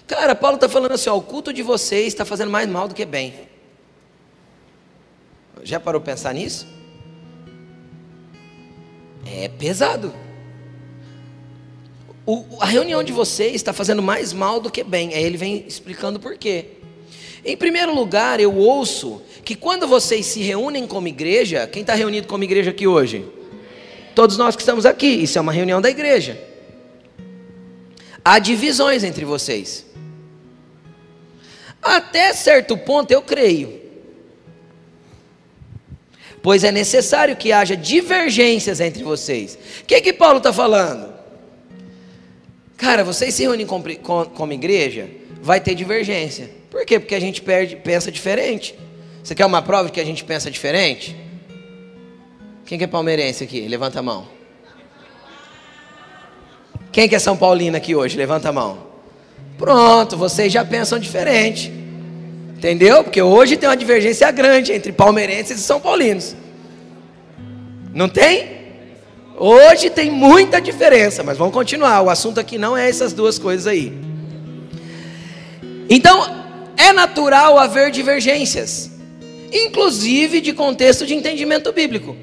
[0.04, 2.94] Cara, Paulo está falando assim: ó, o culto de vocês está fazendo mais mal do
[2.96, 3.34] que bem.
[5.62, 6.66] Já parou pensar nisso?
[9.24, 10.12] é pesado.
[12.26, 15.14] O, a reunião de vocês está fazendo mais mal do que bem.
[15.14, 16.77] Aí ele vem explicando por quê.
[17.44, 22.26] Em primeiro lugar, eu ouço que quando vocês se reúnem como igreja, quem está reunido
[22.26, 23.24] como igreja aqui hoje?
[24.14, 26.40] Todos nós que estamos aqui, isso é uma reunião da igreja.
[28.24, 29.86] Há divisões entre vocês.
[31.80, 33.88] Até certo ponto eu creio
[36.42, 39.58] pois é necessário que haja divergências entre vocês.
[39.82, 41.12] O que, que Paulo está falando?
[42.76, 43.84] Cara, vocês se reúnem como,
[44.34, 45.08] como igreja,
[45.42, 46.50] vai ter divergência.
[46.70, 46.98] Por quê?
[46.98, 48.74] Porque a gente perde, pensa diferente.
[49.22, 51.16] Você quer uma prova de que a gente pensa diferente?
[52.64, 53.66] Quem que é palmeirense aqui?
[53.66, 54.26] Levanta a mão.
[56.92, 58.16] Quem que é São Paulino aqui hoje?
[58.16, 58.86] Levanta a mão.
[59.56, 61.72] Pronto, vocês já pensam diferente.
[62.56, 63.04] Entendeu?
[63.04, 66.34] Porque hoje tem uma divergência grande entre palmeirenses e são paulinos.
[67.94, 68.58] Não tem?
[69.36, 72.02] Hoje tem muita diferença, mas vamos continuar.
[72.02, 73.96] O assunto aqui não é essas duas coisas aí.
[75.88, 76.47] Então,
[76.78, 78.90] é natural haver divergências,
[79.52, 82.16] inclusive de contexto de entendimento bíblico.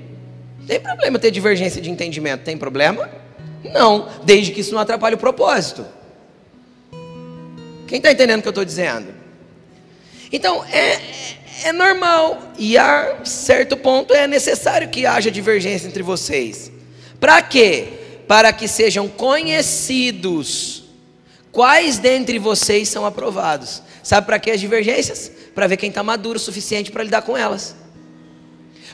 [0.65, 2.43] Tem problema ter divergência de entendimento?
[2.43, 3.09] Tem problema?
[3.73, 5.85] Não, desde que isso não atrapalhe o propósito.
[7.87, 9.13] Quem está entendendo o que eu estou dizendo?
[10.31, 10.99] Então, é,
[11.65, 16.71] é normal e a certo ponto é necessário que haja divergência entre vocês.
[17.19, 17.87] Para quê?
[18.27, 20.84] Para que sejam conhecidos
[21.55, 23.81] quais dentre vocês são aprovados.
[24.03, 25.31] Sabe para que as divergências?
[25.55, 27.73] Para ver quem está maduro o suficiente para lidar com elas.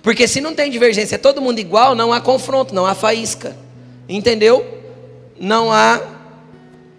[0.03, 3.57] Porque se não tem divergência, é todo mundo igual, não há confronto, não há faísca.
[4.07, 4.63] Entendeu?
[5.39, 5.99] Não há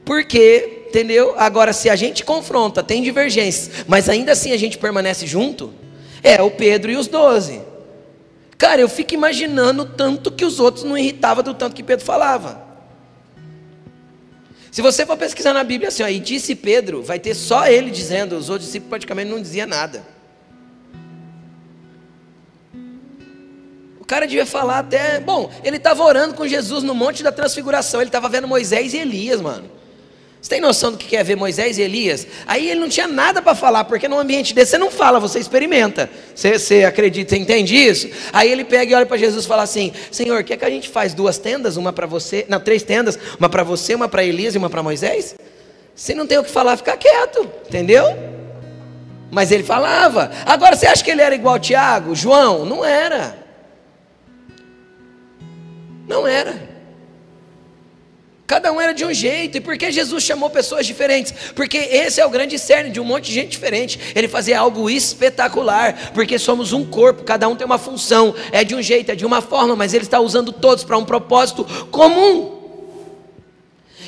[0.04, 1.34] porquê Entendeu?
[1.38, 5.72] Agora, se a gente confronta, tem divergências, mas ainda assim a gente permanece junto,
[6.22, 7.62] é o Pedro e os doze.
[8.58, 12.71] Cara, eu fico imaginando tanto que os outros não irritavam do tanto que Pedro falava.
[14.72, 17.90] Se você for pesquisar na Bíblia assim, ó, e disse Pedro, vai ter só ele
[17.90, 20.02] dizendo, os outros discípulos praticamente não diziam nada.
[24.00, 25.20] O cara devia falar até.
[25.20, 28.96] Bom, ele estava orando com Jesus no Monte da Transfiguração, ele estava vendo Moisés e
[28.96, 29.70] Elias, mano.
[30.42, 32.26] Você tem noção do que é ver Moisés e Elias?
[32.48, 35.38] Aí ele não tinha nada para falar, porque num ambiente desse você não fala, você
[35.38, 36.10] experimenta.
[36.34, 38.10] Você, você acredita, você entende isso?
[38.32, 40.88] Aí ele pega e olha para Jesus e fala assim: Senhor, quer que a gente
[40.88, 44.56] faz duas tendas, uma para você, não, três tendas, uma para você, uma para Elias
[44.56, 45.36] e uma para Moisés?
[45.94, 48.04] Se não tem o que falar, fica quieto, entendeu?
[49.30, 50.32] Mas ele falava.
[50.44, 52.64] Agora você acha que ele era igual Tiago, João?
[52.64, 53.38] Não era.
[56.08, 56.71] Não era.
[58.46, 59.56] Cada um era de um jeito.
[59.56, 61.32] E por que Jesus chamou pessoas diferentes?
[61.54, 63.98] Porque esse é o grande cerne de um monte de gente diferente.
[64.14, 68.74] Ele fazia algo espetacular, porque somos um corpo, cada um tem uma função, é de
[68.74, 72.60] um jeito, é de uma forma, mas ele está usando todos para um propósito comum.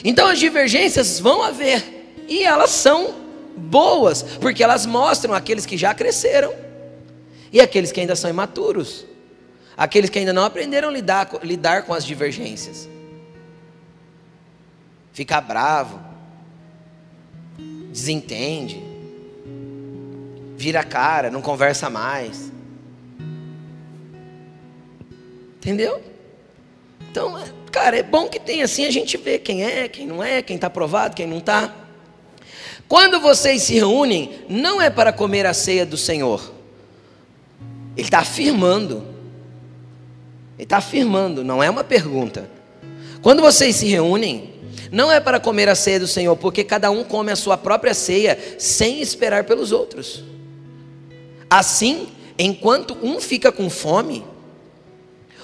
[0.04, 1.82] Então as divergências vão haver,
[2.28, 3.14] e elas são
[3.56, 6.52] boas, porque elas mostram aqueles que já cresceram
[7.50, 9.06] e aqueles que ainda são imaturos,
[9.76, 12.92] aqueles que ainda não aprenderam a lidar, lidar com as divergências
[15.14, 15.98] fica bravo,
[17.90, 18.82] desentende,
[20.56, 22.52] vira a cara, não conversa mais.
[25.56, 26.02] Entendeu?
[27.10, 30.42] Então, cara, é bom que tem assim a gente vê quem é, quem não é,
[30.42, 31.72] quem está aprovado, quem não está.
[32.88, 36.52] Quando vocês se reúnem, não é para comer a ceia do Senhor.
[37.96, 39.06] Ele está afirmando.
[40.56, 42.50] Ele está afirmando, não é uma pergunta.
[43.22, 44.53] Quando vocês se reúnem,
[44.94, 47.92] não é para comer a ceia do Senhor, porque cada um come a sua própria
[47.92, 50.22] ceia sem esperar pelos outros.
[51.50, 52.06] Assim,
[52.38, 54.24] enquanto um fica com fome,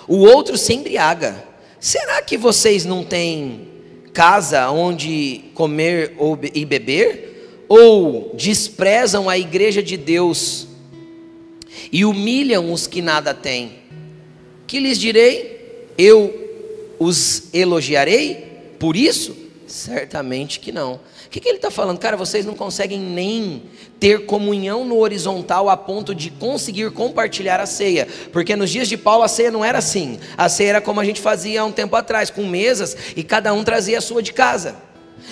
[0.06, 1.44] o outro se embriaga.
[1.80, 3.66] Será que vocês não têm
[4.12, 6.14] casa onde comer
[6.54, 7.64] e beber?
[7.68, 10.68] Ou desprezam a igreja de Deus
[11.90, 13.80] e humilham os que nada têm?
[14.68, 15.88] Que lhes direi?
[15.98, 16.32] Eu
[17.00, 18.46] os elogiarei?
[18.78, 19.39] Por isso?
[19.70, 20.94] Certamente que não.
[20.94, 21.98] O que, que ele está falando?
[21.98, 23.62] Cara, vocês não conseguem nem
[24.00, 28.08] ter comunhão no horizontal a ponto de conseguir compartilhar a ceia.
[28.32, 30.18] Porque nos dias de Paulo a ceia não era assim.
[30.36, 33.52] A ceia era como a gente fazia há um tempo atrás, com mesas e cada
[33.52, 34.74] um trazia a sua de casa.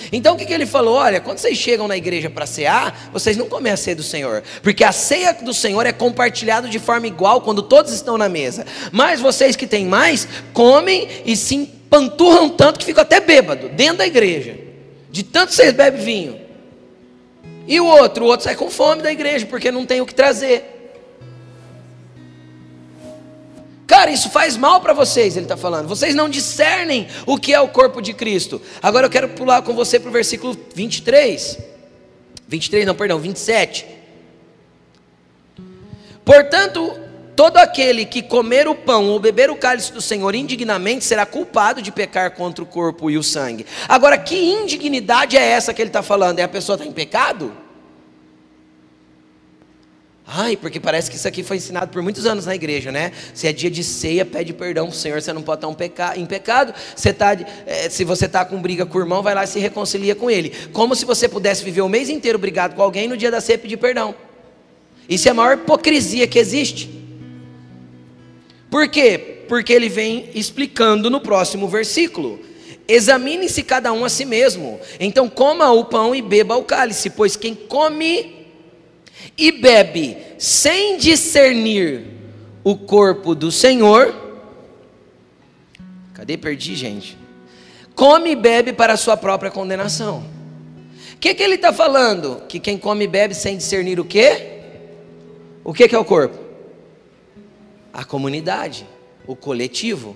[0.09, 0.95] Então o que, que ele falou?
[0.95, 4.41] Olha, quando vocês chegam na igreja para cear, vocês não comem a ceia do Senhor,
[4.63, 8.65] porque a ceia do Senhor é compartilhada de forma igual quando todos estão na mesa.
[8.93, 13.97] Mas vocês que têm mais, comem e se panturram tanto que ficam até bêbado, dentro
[13.97, 14.57] da igreja.
[15.09, 16.41] De tanto vocês bebem vinho.
[17.67, 20.13] E o outro, o outro sai com fome da igreja, porque não tem o que
[20.13, 20.77] trazer.
[23.85, 25.87] Cara, isso faz mal para vocês, ele está falando.
[25.87, 28.61] Vocês não discernem o que é o corpo de Cristo.
[28.83, 31.57] Agora eu quero pular com você para o versículo 23.
[32.47, 33.87] 23, não, perdão, 27.
[36.23, 37.08] Portanto,
[37.39, 41.81] Todo aquele que comer o pão ou beber o cálice do Senhor indignamente será culpado
[41.81, 43.65] de pecar contra o corpo e o sangue.
[43.87, 46.39] Agora, que indignidade é essa que ele está falando?
[46.39, 47.55] É a pessoa está em pecado?
[50.27, 53.13] Ai, porque parece que isso aqui foi ensinado por muitos anos na igreja, né?
[53.33, 55.73] Se é dia de ceia, pede perdão para o Senhor, você não pode estar um
[55.73, 56.17] peca...
[56.17, 56.73] em pecado.
[56.93, 59.59] Você tá, é, se você está com briga com o irmão, vai lá e se
[59.59, 60.49] reconcilia com ele.
[60.73, 63.57] Como se você pudesse viver o mês inteiro brigado com alguém no dia da ceia
[63.57, 64.13] pedir perdão.
[65.07, 66.99] Isso é a maior hipocrisia que existe.
[68.69, 69.43] Por quê?
[69.47, 72.39] Porque ele vem explicando no próximo versículo.
[72.87, 74.79] Examine-se cada um a si mesmo.
[74.99, 78.47] Então coma o pão e beba o cálice, pois quem come
[79.37, 82.05] e bebe sem discernir
[82.63, 84.13] o corpo do Senhor.
[86.13, 86.37] Cadê?
[86.37, 87.17] Perdi, gente.
[87.95, 90.23] Come e bebe para a sua própria condenação.
[91.13, 92.43] O que, que ele está falando?
[92.47, 94.61] Que quem come e bebe sem discernir o quê?
[95.63, 96.48] O que, que é o corpo?
[97.93, 98.87] A comunidade,
[99.25, 100.15] o coletivo.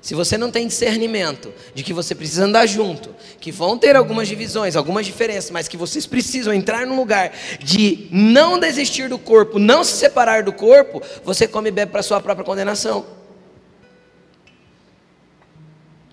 [0.00, 4.28] Se você não tem discernimento de que você precisa andar junto, que vão ter algumas
[4.28, 9.58] divisões, algumas diferenças, mas que vocês precisam entrar num lugar de não desistir do corpo,
[9.58, 13.04] não se separar do corpo, você come e bebe para sua própria condenação.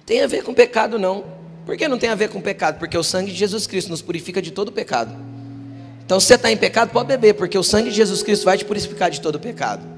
[0.05, 1.25] Tem a ver com pecado não.
[1.65, 2.77] Por que não tem a ver com pecado?
[2.77, 5.15] Porque o sangue de Jesus Cristo nos purifica de todo pecado.
[6.05, 8.57] Então, se você está em pecado, pode beber, porque o sangue de Jesus Cristo vai
[8.57, 9.94] te purificar de todo pecado.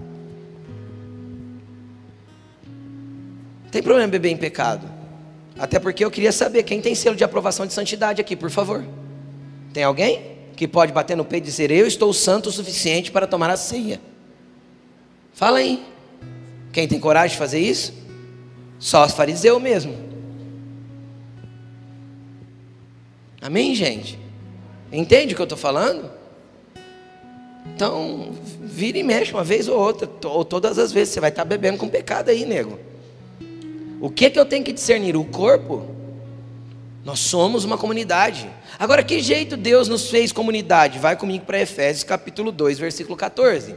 [3.71, 4.87] Tem problema beber em pecado.
[5.57, 8.85] Até porque eu queria saber quem tem selo de aprovação de santidade aqui, por favor.
[9.73, 13.27] Tem alguém que pode bater no peito e dizer: Eu estou santo o suficiente para
[13.27, 13.99] tomar a ceia?
[15.33, 15.83] Fala aí.
[16.71, 17.93] Quem tem coragem de fazer isso?
[18.79, 19.95] Só os fariseus mesmo.
[23.41, 24.19] Amém, gente?
[24.91, 26.11] Entende o que eu estou falando?
[27.75, 31.45] Então, vira e mexe uma vez ou outra, ou todas as vezes, você vai estar
[31.45, 32.79] bebendo com pecado aí, nego.
[33.99, 35.15] O que, que eu tenho que discernir?
[35.15, 35.85] O corpo?
[37.03, 38.49] Nós somos uma comunidade.
[38.77, 40.99] Agora, que jeito Deus nos fez comunidade?
[40.99, 43.75] Vai comigo para Efésios capítulo 2, versículo 14.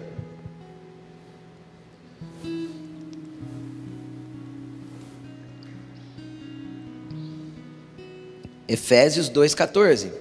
[8.68, 10.12] Efésios 2,14.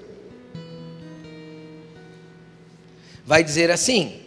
[3.25, 4.21] Vai dizer assim: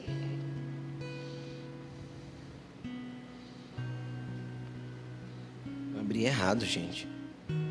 [6.21, 7.09] errado, gente.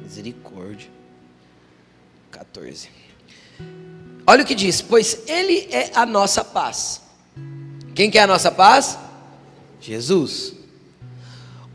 [0.02, 0.90] Misericórdia.
[2.32, 2.90] 14.
[4.26, 7.02] Olha o que diz: Pois Ele é a nossa paz.
[7.94, 8.98] Quem que é a nossa paz?
[9.80, 10.54] Jesus.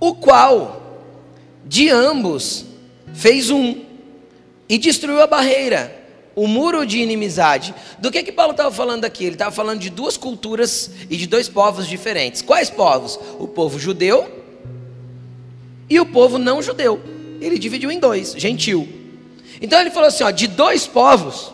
[0.01, 1.03] O qual
[1.65, 2.65] de ambos
[3.15, 3.85] fez um
[4.69, 5.95] e destruiu a barreira,
[6.35, 7.75] o muro de inimizade.
[7.99, 9.25] Do que que Paulo estava falando aqui?
[9.25, 12.43] Ele estava falando de duas culturas e de dois povos diferentes.
[12.43, 13.19] Quais povos?
[13.39, 14.46] O povo judeu
[15.89, 17.01] e o povo não judeu.
[17.41, 18.89] Ele dividiu em dois, gentil.
[19.61, 21.53] Então ele falou assim, ó, de dois povos,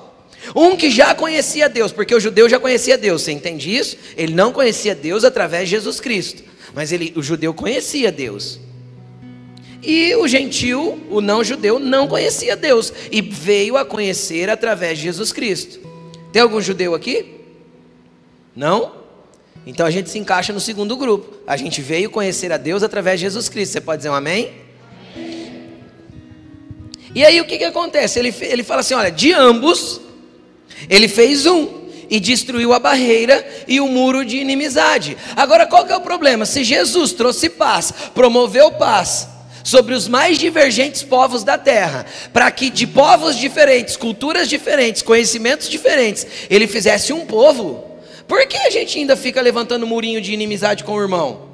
[0.54, 3.96] um que já conhecia Deus, porque o judeu já conhecia Deus, você entende isso?
[4.16, 6.42] Ele não conhecia Deus através de Jesus Cristo,
[6.74, 8.58] mas ele, o judeu conhecia Deus.
[9.82, 15.04] E o gentil, o não judeu, não conhecia Deus e veio a conhecer através de
[15.04, 15.80] Jesus Cristo.
[16.32, 17.40] Tem algum judeu aqui?
[18.54, 19.01] Não?
[19.66, 21.36] Então a gente se encaixa no segundo grupo.
[21.46, 23.72] A gente veio conhecer a Deus através de Jesus Cristo.
[23.72, 24.52] Você pode dizer um amém?
[27.14, 28.18] E aí o que, que acontece?
[28.18, 30.00] Ele, ele fala assim: olha, de ambos,
[30.88, 35.16] ele fez um e destruiu a barreira e o muro de inimizade.
[35.36, 36.44] Agora qual que é o problema?
[36.44, 39.28] Se Jesus trouxe paz, promoveu paz
[39.64, 45.68] sobre os mais divergentes povos da terra, para que de povos diferentes, culturas diferentes, conhecimentos
[45.68, 47.91] diferentes, ele fizesse um povo,
[48.26, 51.52] por que a gente ainda fica levantando murinho de inimizade com o irmão?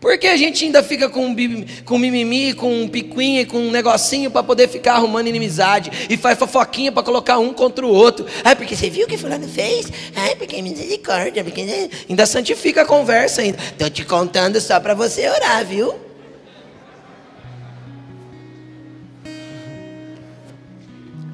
[0.00, 1.36] Por que a gente ainda fica com,
[1.84, 6.90] com mimimi, com picuinha, com um negocinho para poder ficar arrumando inimizade e faz fofoquinha
[6.90, 8.24] para colocar um contra o outro?
[8.42, 9.92] Ah, porque você viu o que fulano fez?
[10.16, 13.58] Ah, porque misericórdia, porque ainda santifica a conversa ainda.
[13.76, 15.94] Tô te contando só para você orar, viu?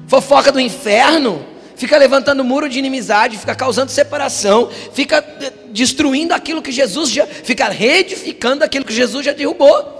[0.07, 6.61] Fofoca do inferno fica levantando muro de inimizade, fica causando separação, fica eh, destruindo aquilo
[6.61, 9.95] que Jesus já, fica reedificando aquilo que Jesus já derrubou.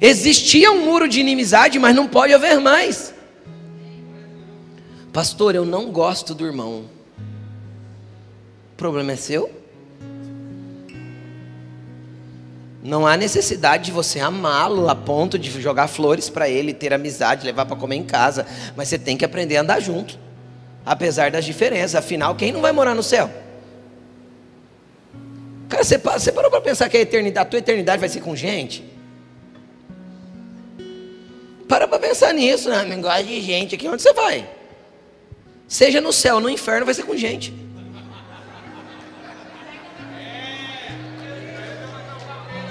[0.00, 3.14] Existia um muro de inimizade, mas não pode haver mais.
[5.12, 6.84] Pastor, eu não gosto do irmão.
[8.74, 9.50] O problema é seu?
[12.82, 17.46] Não há necessidade de você amá-lo a ponto de jogar flores para ele, ter amizade,
[17.46, 18.46] levar para comer em casa,
[18.76, 20.25] mas você tem que aprender a andar junto
[20.86, 21.96] apesar das diferenças.
[21.96, 23.28] Afinal, quem não vai morar no céu?
[25.68, 28.36] Cara, você, você parou para pensar que a eternidade, a tua eternidade vai ser com
[28.36, 28.84] gente?
[31.68, 32.84] Para para pensar nisso, né?
[32.84, 33.88] Não gosta de gente aqui.
[33.88, 34.48] Onde você vai?
[35.66, 37.52] Seja no céu, no inferno, vai ser com gente.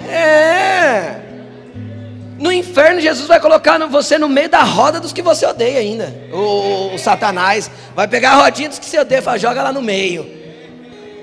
[0.07, 1.24] É.
[2.37, 6.13] No inferno, Jesus vai colocar você no meio da roda dos que você odeia ainda.
[6.33, 9.71] O, o Satanás vai pegar a rodinha dos que você odeia e fala, joga lá
[9.71, 10.29] no meio.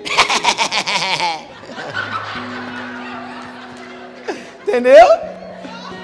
[4.62, 5.06] Entendeu?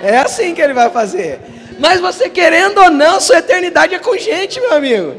[0.03, 1.41] É assim que ele vai fazer.
[1.79, 5.17] Mas você querendo ou não, sua eternidade é com gente, meu amigo.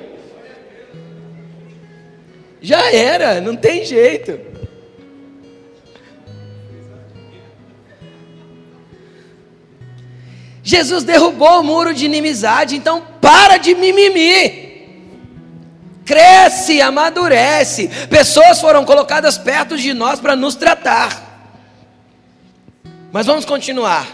[2.61, 4.48] Já era, não tem jeito.
[10.69, 14.69] Jesus derrubou o muro de inimizade, então para de mimimi.
[16.05, 17.87] Cresce, amadurece.
[18.07, 21.49] Pessoas foram colocadas perto de nós para nos tratar.
[23.11, 24.07] Mas vamos continuar.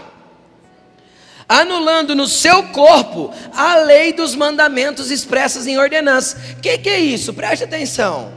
[1.46, 6.52] Anulando no seu corpo a lei dos mandamentos expressos em ordenanças.
[6.52, 7.34] O que, que é isso?
[7.34, 8.32] Preste atenção.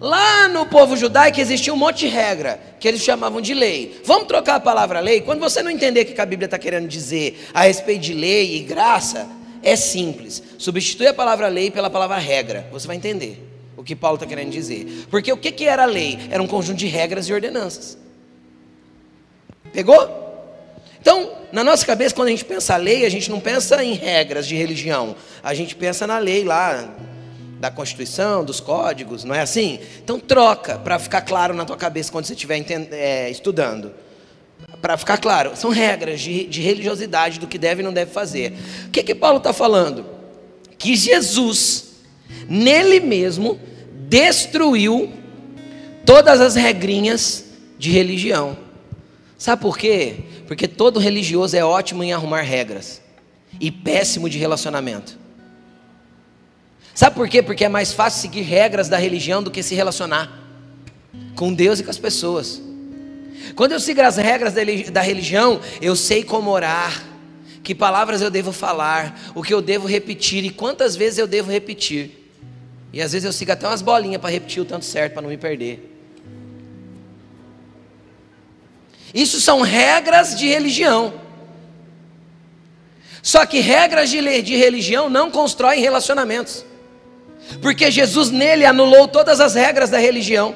[0.00, 4.00] Lá no povo judaico existia um monte de regra que eles chamavam de lei.
[4.06, 5.20] Vamos trocar a palavra lei?
[5.20, 8.56] Quando você não entender o que a Bíblia está querendo dizer a respeito de lei
[8.56, 9.28] e graça,
[9.62, 10.42] é simples.
[10.56, 12.66] Substitui a palavra lei pela palavra regra.
[12.72, 13.46] Você vai entender
[13.76, 15.06] o que Paulo está querendo dizer.
[15.10, 16.18] Porque o que, que era lei?
[16.30, 17.98] Era um conjunto de regras e ordenanças.
[19.70, 20.18] Pegou?
[20.98, 24.46] Então, na nossa cabeça, quando a gente pensa lei, a gente não pensa em regras
[24.46, 25.14] de religião.
[25.42, 26.90] A gente pensa na lei lá,
[27.60, 29.78] da Constituição, dos códigos, não é assim?
[30.02, 33.92] Então troca para ficar claro na tua cabeça quando você estiver é, estudando.
[34.80, 38.54] Para ficar claro, são regras de, de, religiosidade do que deve e não deve fazer.
[38.86, 40.06] O que, que Paulo está falando?
[40.78, 41.96] Que Jesus,
[42.48, 43.60] nele mesmo,
[44.08, 45.12] destruiu
[46.06, 47.44] todas as regrinhas
[47.78, 48.56] de religião.
[49.36, 50.16] Sabe por quê?
[50.46, 53.02] Porque todo religioso é ótimo em arrumar regras
[53.60, 55.19] e péssimo de relacionamento.
[56.94, 57.42] Sabe por quê?
[57.42, 60.40] Porque é mais fácil seguir regras da religião do que se relacionar
[61.34, 62.60] com Deus e com as pessoas.
[63.54, 64.54] Quando eu sigo as regras
[64.92, 67.02] da religião, eu sei como orar,
[67.62, 71.50] que palavras eu devo falar, o que eu devo repetir e quantas vezes eu devo
[71.50, 72.32] repetir.
[72.92, 75.28] E às vezes eu sigo até umas bolinhas para repetir o tanto certo para não
[75.30, 75.86] me perder.
[79.14, 81.14] Isso são regras de religião.
[83.22, 86.64] Só que regras de, de religião não constroem relacionamentos.
[87.60, 90.54] Porque Jesus nele anulou todas as regras da religião.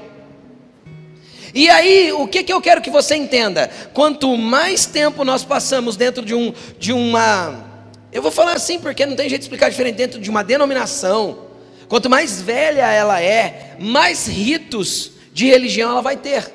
[1.55, 3.71] E aí, o que, que eu quero que você entenda?
[3.93, 7.65] Quanto mais tempo nós passamos dentro de, um, de uma.
[8.13, 11.45] Eu vou falar assim porque não tem jeito de explicar diferente, dentro de uma denominação.
[11.89, 16.53] Quanto mais velha ela é, mais ritos de religião ela vai ter.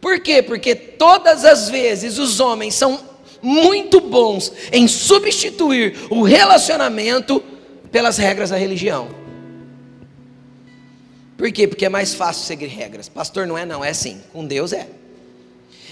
[0.00, 0.42] Por quê?
[0.42, 3.00] Porque todas as vezes os homens são
[3.42, 7.42] muito bons em substituir o relacionamento
[7.90, 9.08] pelas regras da religião.
[11.36, 11.68] Por quê?
[11.68, 13.08] Porque é mais fácil seguir regras.
[13.08, 14.20] Pastor, não é não, é sim.
[14.32, 14.88] Com Deus é.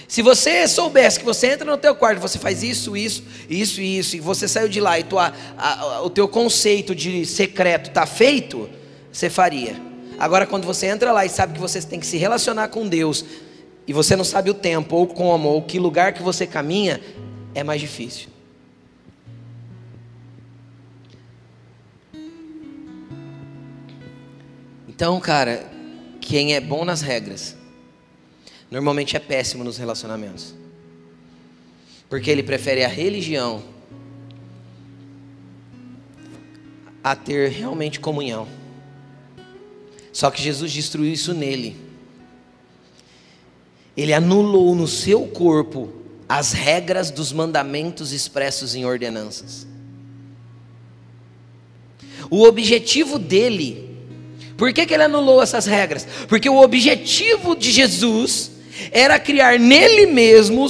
[0.08, 3.98] Se você soubesse que você entra no teu quarto, você faz isso, isso, isso e
[3.98, 7.88] isso, e você saiu de lá e tua, a, a, o teu conceito de secreto
[7.88, 8.70] está feito,
[9.12, 9.74] você faria.
[10.18, 13.24] Agora, quando você entra lá e sabe que você tem que se relacionar com Deus,
[13.86, 17.00] e você não sabe o tempo, ou como, ou que lugar que você caminha,
[17.54, 18.28] é mais difícil.
[24.96, 25.70] Então, cara,
[26.22, 27.54] quem é bom nas regras,
[28.70, 30.54] normalmente é péssimo nos relacionamentos.
[32.08, 33.62] Porque ele prefere a religião
[37.04, 38.48] a ter realmente comunhão.
[40.14, 41.76] Só que Jesus destruiu isso nele.
[43.94, 45.92] Ele anulou no seu corpo
[46.26, 49.66] as regras dos mandamentos expressos em ordenanças.
[52.30, 53.85] O objetivo dele,
[54.56, 56.06] por que, que ele anulou essas regras?
[56.28, 58.52] Porque o objetivo de Jesus
[58.90, 60.66] era criar nele mesmo,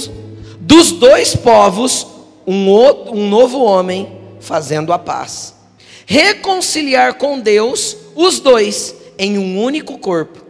[0.59, 2.05] dos dois povos,
[2.45, 5.55] um, outro, um novo homem fazendo a paz.
[6.05, 10.45] Reconciliar com Deus os dois em um único corpo,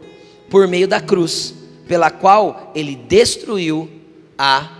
[0.50, 1.54] por meio da cruz,
[1.88, 3.90] pela qual ele destruiu
[4.38, 4.72] a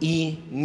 [0.00, 0.56] inimizade.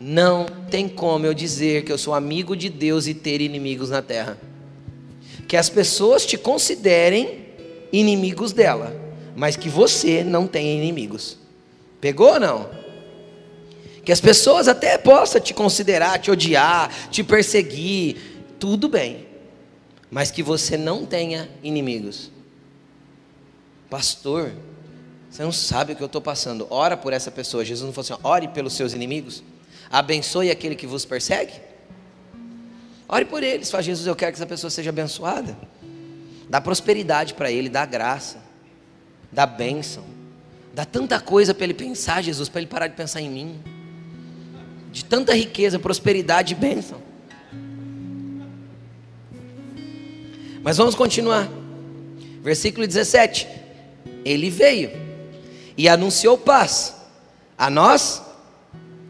[0.00, 4.02] Não tem como eu dizer que eu sou amigo de Deus e ter inimigos na
[4.02, 4.38] terra.
[5.46, 7.46] Que as pessoas te considerem
[7.92, 8.94] inimigos dela,
[9.36, 11.38] mas que você não tenha inimigos.
[12.00, 12.70] Pegou ou não?
[14.04, 18.16] Que as pessoas até possam te considerar, te odiar, te perseguir,
[18.58, 19.26] tudo bem,
[20.10, 22.30] mas que você não tenha inimigos.
[23.88, 24.52] Pastor,
[25.30, 26.66] você não sabe o que eu estou passando.
[26.68, 27.64] Ora por essa pessoa.
[27.64, 29.42] Jesus não falou assim: ore pelos seus inimigos.
[29.90, 31.52] Abençoe aquele que vos persegue.
[33.12, 33.70] Ore por eles.
[33.70, 35.54] Fala, Jesus, eu quero que essa pessoa seja abençoada.
[36.48, 38.38] Dá prosperidade para ele, dá graça,
[39.30, 40.02] dá bênção.
[40.72, 43.60] Dá tanta coisa para ele pensar, Jesus, para ele parar de pensar em mim.
[44.90, 47.02] De tanta riqueza, prosperidade e bênção.
[50.62, 51.50] Mas vamos continuar.
[52.40, 53.46] Versículo 17.
[54.24, 54.90] Ele veio
[55.76, 56.96] e anunciou paz
[57.58, 58.22] a nós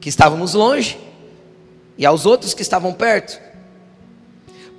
[0.01, 0.99] que estávamos longe
[1.97, 3.52] e aos outros que estavam perto.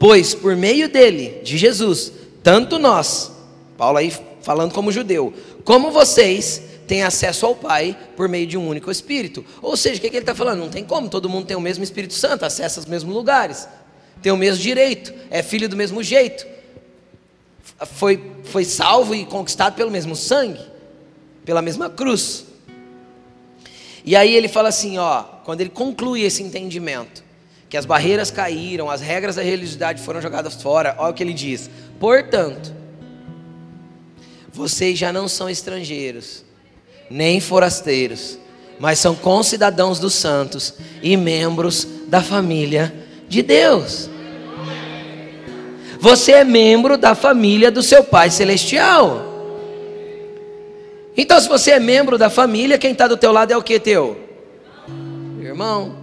[0.04, 2.12] Pois por meio dele, de Jesus,
[2.44, 3.32] tanto nós,
[3.78, 5.34] Paulo aí falando como judeu,
[5.64, 9.46] como vocês têm acesso ao Pai por meio de um único Espírito.
[9.62, 10.60] Ou seja, o que, que ele está falando?
[10.60, 13.66] Não tem como, todo mundo tem o mesmo Espírito Santo, acessa os mesmos lugares,
[14.22, 16.46] tem o mesmo direito, é filho do mesmo jeito,
[17.94, 20.60] foi, foi salvo e conquistado pelo mesmo sangue
[21.46, 22.44] pela mesma cruz.
[24.04, 27.24] E aí ele fala assim, ó, quando ele conclui esse entendimento,
[27.74, 31.34] que as barreiras caíram, as regras da religiosidade foram jogadas fora, olha o que ele
[31.34, 32.72] diz: portanto,
[34.52, 36.46] vocês já não são estrangeiros,
[37.10, 38.38] nem forasteiros,
[38.80, 42.94] mas são concidadãos dos santos e membros da família
[43.28, 44.08] de Deus.
[46.00, 49.26] Você é membro da família do seu Pai Celestial.
[51.18, 53.80] Então, se você é membro da família, quem está do teu lado é o que
[53.80, 54.16] teu?
[55.42, 56.03] Irmão.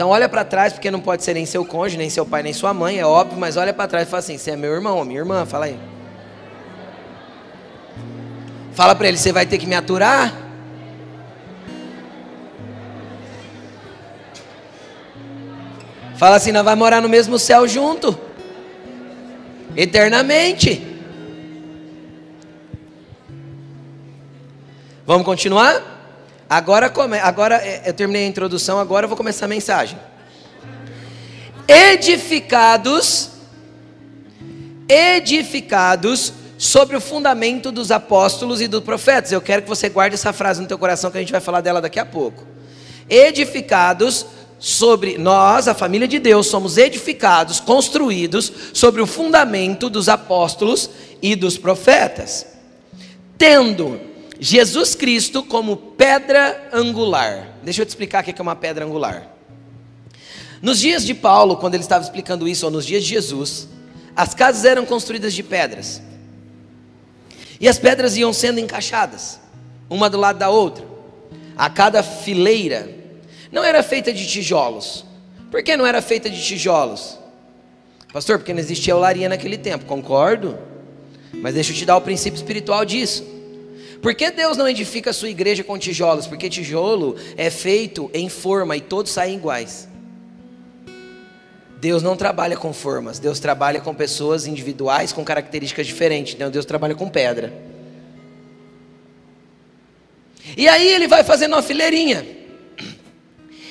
[0.00, 2.54] Então, olha para trás, porque não pode ser nem seu cônjuge, nem seu pai, nem
[2.54, 4.96] sua mãe, é óbvio, mas olha para trás e fala assim: você é meu irmão
[4.96, 5.44] ou minha irmã?
[5.44, 5.78] Fala aí.
[8.72, 10.32] Fala para ele: você vai ter que me aturar?
[16.16, 18.18] Fala assim: nós vamos morar no mesmo céu junto,
[19.76, 20.82] eternamente.
[25.04, 25.99] Vamos continuar?
[26.50, 27.16] Agora, come...
[27.16, 29.96] agora é, eu terminei a introdução, agora eu vou começar a mensagem.
[31.68, 33.30] Edificados,
[34.88, 39.30] edificados sobre o fundamento dos apóstolos e dos profetas.
[39.30, 41.60] Eu quero que você guarde essa frase no teu coração que a gente vai falar
[41.60, 42.44] dela daqui a pouco.
[43.08, 44.26] Edificados
[44.58, 50.90] sobre nós, a família de Deus, somos edificados, construídos sobre o fundamento dos apóstolos
[51.22, 52.44] e dos profetas,
[53.38, 54.09] tendo
[54.40, 57.48] Jesus Cristo como pedra angular.
[57.62, 59.36] Deixa eu te explicar o que é uma pedra angular.
[60.62, 63.68] Nos dias de Paulo, quando ele estava explicando isso, ou nos dias de Jesus,
[64.16, 66.00] as casas eram construídas de pedras.
[67.60, 69.38] E as pedras iam sendo encaixadas,
[69.90, 70.86] uma do lado da outra.
[71.54, 72.88] A cada fileira
[73.52, 75.04] não era feita de tijolos.
[75.50, 77.18] Por que não era feita de tijolos?
[78.10, 80.58] Pastor, porque não existia olaria naquele tempo, concordo.
[81.34, 83.39] Mas deixa eu te dar o princípio espiritual disso.
[84.00, 86.26] Por que Deus não edifica a sua igreja com tijolos?
[86.26, 89.88] Porque tijolo é feito em forma e todos saem iguais.
[91.78, 96.34] Deus não trabalha com formas, Deus trabalha com pessoas individuais com características diferentes.
[96.34, 97.52] Então Deus trabalha com pedra.
[100.56, 102.26] E aí ele vai fazendo uma fileirinha.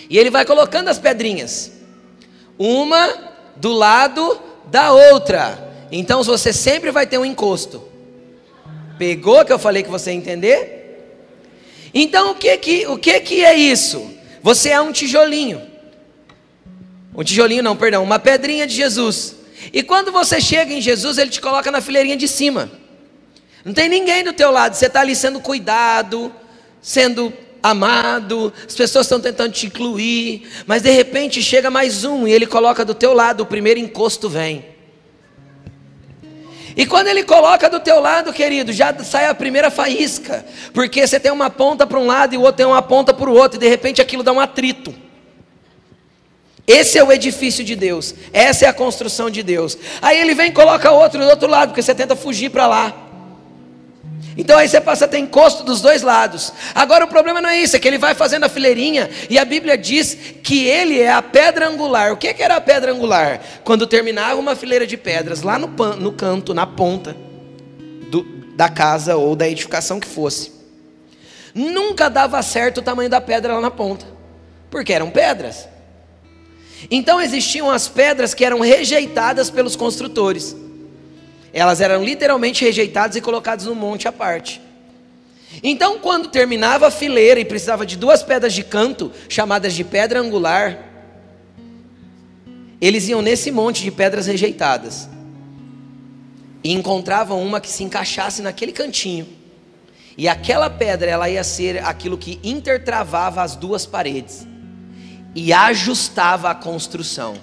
[0.10, 1.72] E ele vai colocando as pedrinhas.
[2.58, 5.88] Uma do lado da outra.
[5.92, 7.89] Então você sempre vai ter um encosto.
[9.00, 10.76] Pegou que eu falei que você ia entender?
[11.94, 14.14] Então o que que, o que que é isso?
[14.44, 15.62] Você é um tijolinho.
[17.16, 19.38] Um tijolinho não, perdão, uma pedrinha de Jesus.
[19.72, 22.70] E quando você chega em Jesus, ele te coloca na fileirinha de cima.
[23.64, 26.34] Não tem ninguém do teu lado, você está ali sendo cuidado,
[26.82, 27.32] sendo
[27.64, 32.46] amado, as pessoas estão tentando te incluir, mas de repente chega mais um e ele
[32.46, 34.66] coloca do teu lado, o primeiro encosto vem.
[36.80, 41.20] E quando ele coloca do teu lado, querido, já sai a primeira faísca, porque você
[41.20, 43.58] tem uma ponta para um lado e o outro tem uma ponta para o outro,
[43.58, 44.96] e de repente aquilo dá um atrito.
[46.66, 49.78] Esse é o edifício de Deus, essa é a construção de Deus.
[50.02, 53.09] Aí ele vem e coloca outro do outro lado, porque você tenta fugir para lá.
[54.40, 56.54] Então aí você passa a ter encosto dos dois lados.
[56.74, 59.44] Agora o problema não é isso, é que ele vai fazendo a fileirinha e a
[59.44, 62.14] Bíblia diz que ele é a pedra angular.
[62.14, 63.42] O que, que era a pedra angular?
[63.66, 67.18] Quando terminava uma fileira de pedras lá no, pan, no canto, na ponta
[68.10, 68.24] do,
[68.56, 70.54] da casa ou da edificação que fosse,
[71.54, 74.06] nunca dava certo o tamanho da pedra lá na ponta,
[74.72, 75.68] porque eram pedras.
[76.90, 80.56] Então existiam as pedras que eram rejeitadas pelos construtores.
[81.54, 84.62] Elas eram literalmente rejeitadas e colocadas num monte à parte.
[85.64, 90.20] Então, quando terminava a fileira e precisava de duas pedras de canto, chamadas de pedra
[90.20, 90.78] angular,
[92.80, 95.10] eles iam nesse monte de pedras rejeitadas
[96.64, 99.28] e encontravam uma que se encaixasse naquele cantinho.
[100.18, 104.46] E aquela pedra, ela ia ser aquilo que intertravava as duas paredes
[105.34, 107.38] e ajustava a construção.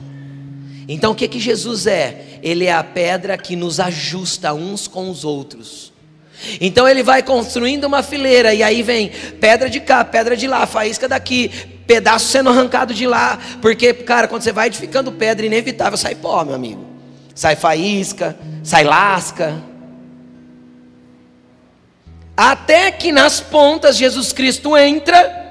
[0.88, 2.38] Então o que que Jesus é?
[2.42, 5.92] Ele é a pedra que nos ajusta uns com os outros.
[6.60, 9.10] Então ele vai construindo uma fileira e aí vem
[9.40, 11.48] pedra de cá, pedra de lá, faísca daqui,
[11.86, 16.44] pedaço sendo arrancado de lá, porque cara, quando você vai edificando pedra, inevitável sai pó,
[16.44, 16.84] meu amigo.
[17.34, 19.62] Sai faísca, sai lasca.
[22.36, 25.44] Até que nas pontas Jesus Cristo entra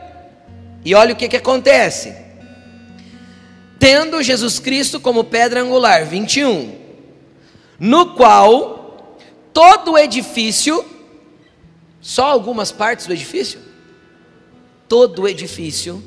[0.84, 2.25] e olha o que que acontece
[3.86, 6.76] tendo Jesus Cristo como pedra angular, 21,
[7.80, 9.16] no qual
[9.54, 10.84] todo o edifício,
[12.02, 13.60] só algumas partes do edifício,
[14.90, 16.04] todo o edifício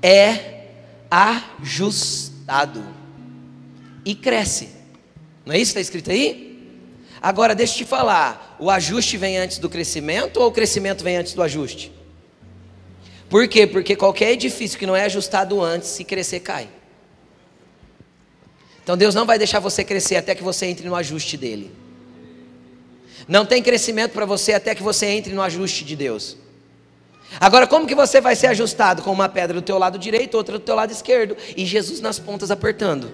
[0.00, 0.68] é
[1.10, 2.86] ajustado
[4.04, 4.68] e cresce.
[5.44, 6.86] Não é isso que está escrito aí?
[7.20, 11.16] Agora deixa eu te falar: o ajuste vem antes do crescimento ou o crescimento vem
[11.16, 11.90] antes do ajuste?
[13.34, 13.66] Por quê?
[13.66, 16.68] Porque qualquer edifício que não é ajustado antes, se crescer, cai.
[18.80, 21.72] Então Deus não vai deixar você crescer até que você entre no ajuste dele.
[23.26, 26.36] Não tem crescimento para você até que você entre no ajuste de Deus.
[27.40, 30.56] Agora, como que você vai ser ajustado com uma pedra do teu lado direito, outra
[30.56, 33.10] do teu lado esquerdo, e Jesus nas pontas apertando?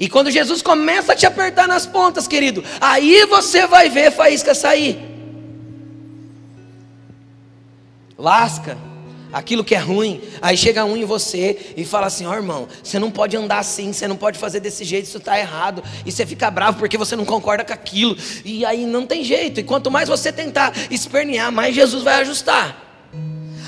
[0.00, 4.52] E quando Jesus começa a te apertar nas pontas, querido, aí você vai ver faísca
[4.52, 5.17] sair
[8.18, 8.76] lasca,
[9.32, 10.20] aquilo que é ruim.
[10.42, 13.58] Aí chega um em você e fala assim: Ó oh, irmão, você não pode andar
[13.58, 15.82] assim, você não pode fazer desse jeito, isso está errado.
[16.04, 18.16] E você fica bravo porque você não concorda com aquilo.
[18.44, 19.60] E aí não tem jeito.
[19.60, 22.84] E quanto mais você tentar espernear, mais Jesus vai ajustar.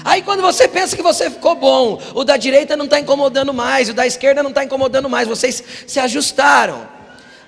[0.03, 3.91] Aí quando você pensa que você ficou bom, o da direita não está incomodando mais,
[3.91, 6.89] o da esquerda não está incomodando mais, vocês se ajustaram.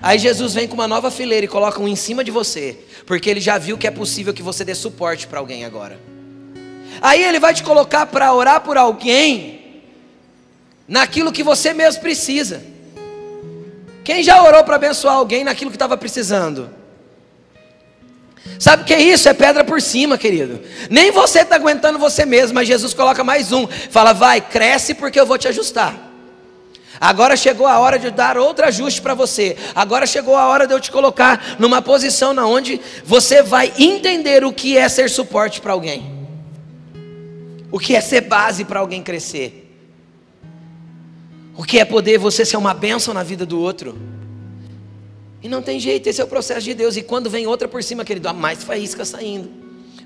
[0.02, 2.76] Aí Jesus vem com uma nova fileira e coloca um em cima de você,
[3.06, 6.11] porque ele já viu que é possível que você dê suporte para alguém agora.
[7.02, 9.82] Aí ele vai te colocar para orar por alguém
[10.86, 12.62] naquilo que você mesmo precisa.
[14.04, 16.70] Quem já orou para abençoar alguém naquilo que estava precisando?
[18.58, 19.28] Sabe o que é isso?
[19.28, 20.60] É pedra por cima, querido.
[20.88, 23.66] Nem você está aguentando você mesmo, mas Jesus coloca mais um.
[23.66, 25.96] Fala, vai, cresce porque eu vou te ajustar.
[27.00, 29.56] Agora chegou a hora de dar outro ajuste para você.
[29.74, 34.44] Agora chegou a hora de eu te colocar numa posição na onde você vai entender
[34.44, 36.21] o que é ser suporte para alguém.
[37.72, 39.74] O que é ser base para alguém crescer.
[41.56, 43.98] O que é poder você ser uma bênção na vida do outro.
[45.42, 46.96] E não tem jeito, esse é o processo de Deus.
[46.98, 49.50] E quando vem outra por cima, querido, mais faísca saindo,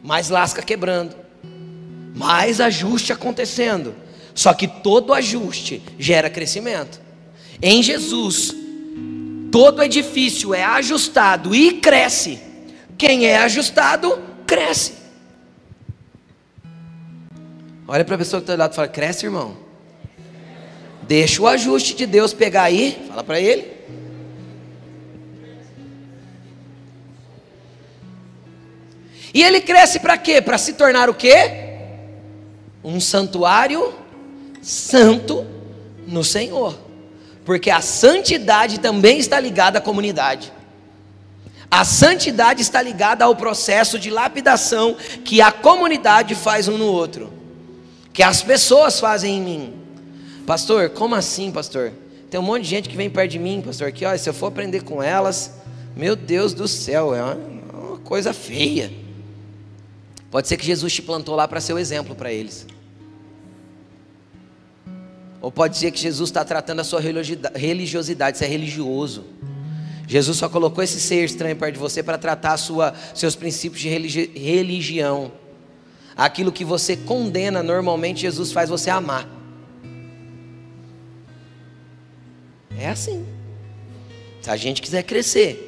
[0.03, 1.17] mais lasca quebrando,
[2.15, 3.95] mais ajuste acontecendo.
[4.33, 7.01] Só que todo ajuste gera crescimento.
[7.61, 8.55] Em Jesus,
[9.51, 12.39] todo edifício é ajustado e cresce.
[12.97, 15.06] Quem é ajustado, cresce.
[17.89, 19.57] Olha para a pessoa que está do lado e fala: cresce, irmão.
[21.03, 23.77] Deixa o ajuste de Deus pegar aí, fala para ele.
[29.33, 30.41] E ele cresce para quê?
[30.41, 31.77] Para se tornar o quê?
[32.83, 33.95] Um santuário
[34.63, 35.47] santo
[36.07, 36.77] no Senhor.
[37.45, 40.53] Porque a santidade também está ligada à comunidade.
[41.71, 47.33] A santidade está ligada ao processo de lapidação que a comunidade faz um no outro,
[48.17, 49.75] que as pessoas fazem em mim.
[50.47, 51.93] Pastor, como assim, pastor?
[52.31, 54.33] Tem um monte de gente que vem perto de mim, pastor, que olha, se eu
[54.33, 55.53] for aprender com elas,
[55.95, 58.91] meu Deus do céu, é uma coisa feia.
[60.31, 62.67] Pode ser que Jesus te plantou lá para ser o exemplo para eles.
[65.43, 67.03] Ou pode ser que Jesus está tratando a sua
[67.55, 69.27] religiosidade, você é religioso.
[70.09, 73.91] Jesus só colocou esse ser estranho perto de você para tratar sua, seus princípios de
[73.91, 75.33] religi religião.
[76.17, 79.29] Aquilo que você condena normalmente, Jesus faz você amar.
[82.79, 83.27] É assim.
[84.41, 85.63] Se a gente quiser crescer.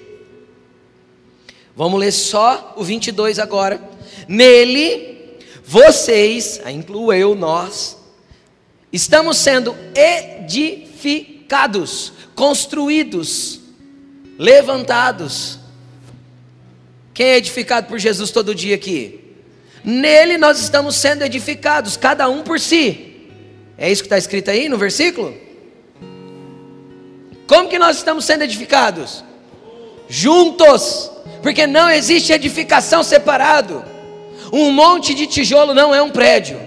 [1.76, 3.80] Vamos ler só o 22 agora.
[4.26, 7.98] Nele, vocês, incluo eu, nós,
[8.92, 11.34] estamos sendo edificados,
[12.34, 13.60] construídos,
[14.38, 15.58] levantados.
[17.12, 19.27] Quem é edificado por Jesus todo dia aqui?
[19.84, 23.08] Nele nós estamos sendo edificados, cada um por si.
[23.76, 25.34] É isso que está escrito aí no versículo?
[27.46, 29.24] Como que nós estamos sendo edificados?
[30.08, 31.10] Juntos,
[31.42, 33.84] porque não existe edificação separado.
[34.52, 36.58] Um monte de tijolo não é um prédio.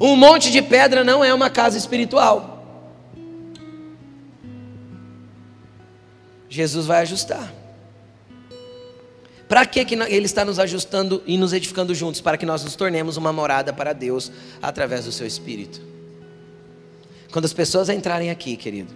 [0.00, 2.52] Um monte de pedra não é uma casa espiritual.
[6.48, 7.61] Jesus vai ajustar.
[9.52, 12.22] Para que, Ele está nos ajustando e nos edificando juntos?
[12.22, 14.32] Para que nós nos tornemos uma morada para Deus
[14.62, 15.78] através do Seu Espírito.
[17.30, 18.94] Quando as pessoas entrarem aqui, querido,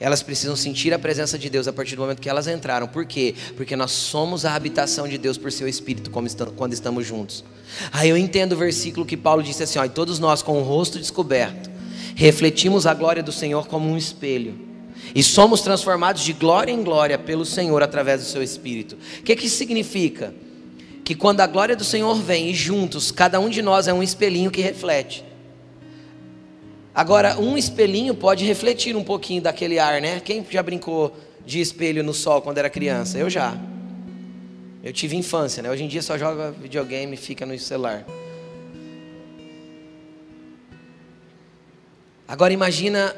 [0.00, 2.88] elas precisam sentir a presença de Deus a partir do momento que elas entraram.
[2.88, 3.32] Por quê?
[3.56, 7.44] Porque nós somos a habitação de Deus por seu Espírito quando estamos juntos.
[7.92, 10.64] Aí eu entendo o versículo que Paulo disse assim: ó, e todos nós com o
[10.64, 11.70] rosto descoberto,
[12.16, 14.69] refletimos a glória do Senhor como um espelho.
[15.14, 18.96] E somos transformados de glória em glória pelo Senhor através do seu Espírito.
[19.18, 20.32] O que, que isso significa?
[21.04, 24.02] Que quando a glória do Senhor vem e juntos, cada um de nós é um
[24.02, 25.24] espelhinho que reflete.
[26.94, 30.20] Agora, um espelhinho pode refletir um pouquinho daquele ar, né?
[30.20, 33.18] Quem já brincou de espelho no sol quando era criança?
[33.18, 33.56] Eu já.
[34.82, 35.70] Eu tive infância, né?
[35.70, 38.04] Hoje em dia só joga videogame e fica no celular.
[42.26, 43.14] Agora imagina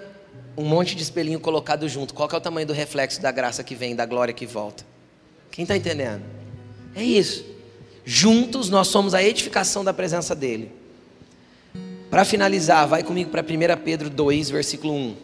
[0.57, 2.15] um monte de espelhinho colocado junto.
[2.15, 4.85] Qual é o tamanho do reflexo da graça que vem, da glória que volta?
[5.51, 6.23] Quem está entendendo?
[6.95, 7.45] É isso.
[8.05, 10.71] Juntos nós somos a edificação da presença dele.
[12.11, 15.17] Para finalizar, vai comigo para 1 Pedro 2, versículo 1.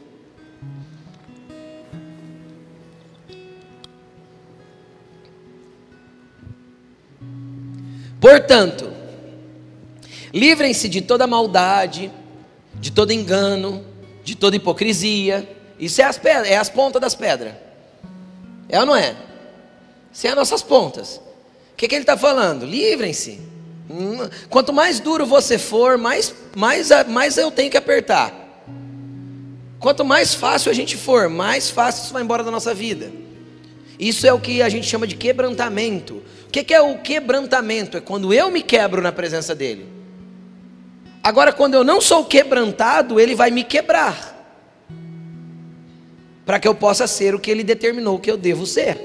[8.20, 8.91] Portanto,
[10.33, 12.11] livrem-se de toda maldade,
[12.74, 13.85] de todo engano,
[14.29, 15.49] de toda hipocrisia.
[15.79, 17.55] Isso é as, é as pontas das pedras.
[18.68, 19.16] É ou não é?
[20.12, 21.16] Isso é as nossas pontas.
[21.72, 22.66] O que, que ele está falando?
[22.66, 23.49] Livrem-se
[24.51, 28.35] Quanto mais duro você for, mais, mais, mais eu tenho que apertar.
[29.81, 33.11] Quanto mais fácil a gente for, mais fácil isso vai embora da nossa vida.
[33.99, 36.22] Isso é o que a gente chama de quebrantamento.
[36.47, 37.97] O que é o quebrantamento?
[37.97, 39.97] É quando eu me quebro na presença dele.
[41.22, 44.36] Agora, quando eu não sou quebrantado, ele vai me quebrar.
[46.46, 48.98] Para que eu possa ser o que ele determinou que eu devo ser.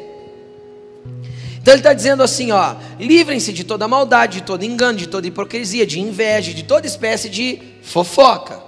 [1.63, 5.27] Então ele está dizendo assim: ó, livrem-se de toda maldade, de todo engano, de toda
[5.27, 8.61] hipocrisia, de inveja, de toda espécie de fofoca.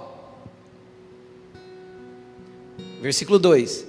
[3.00, 3.86] Versículo 2: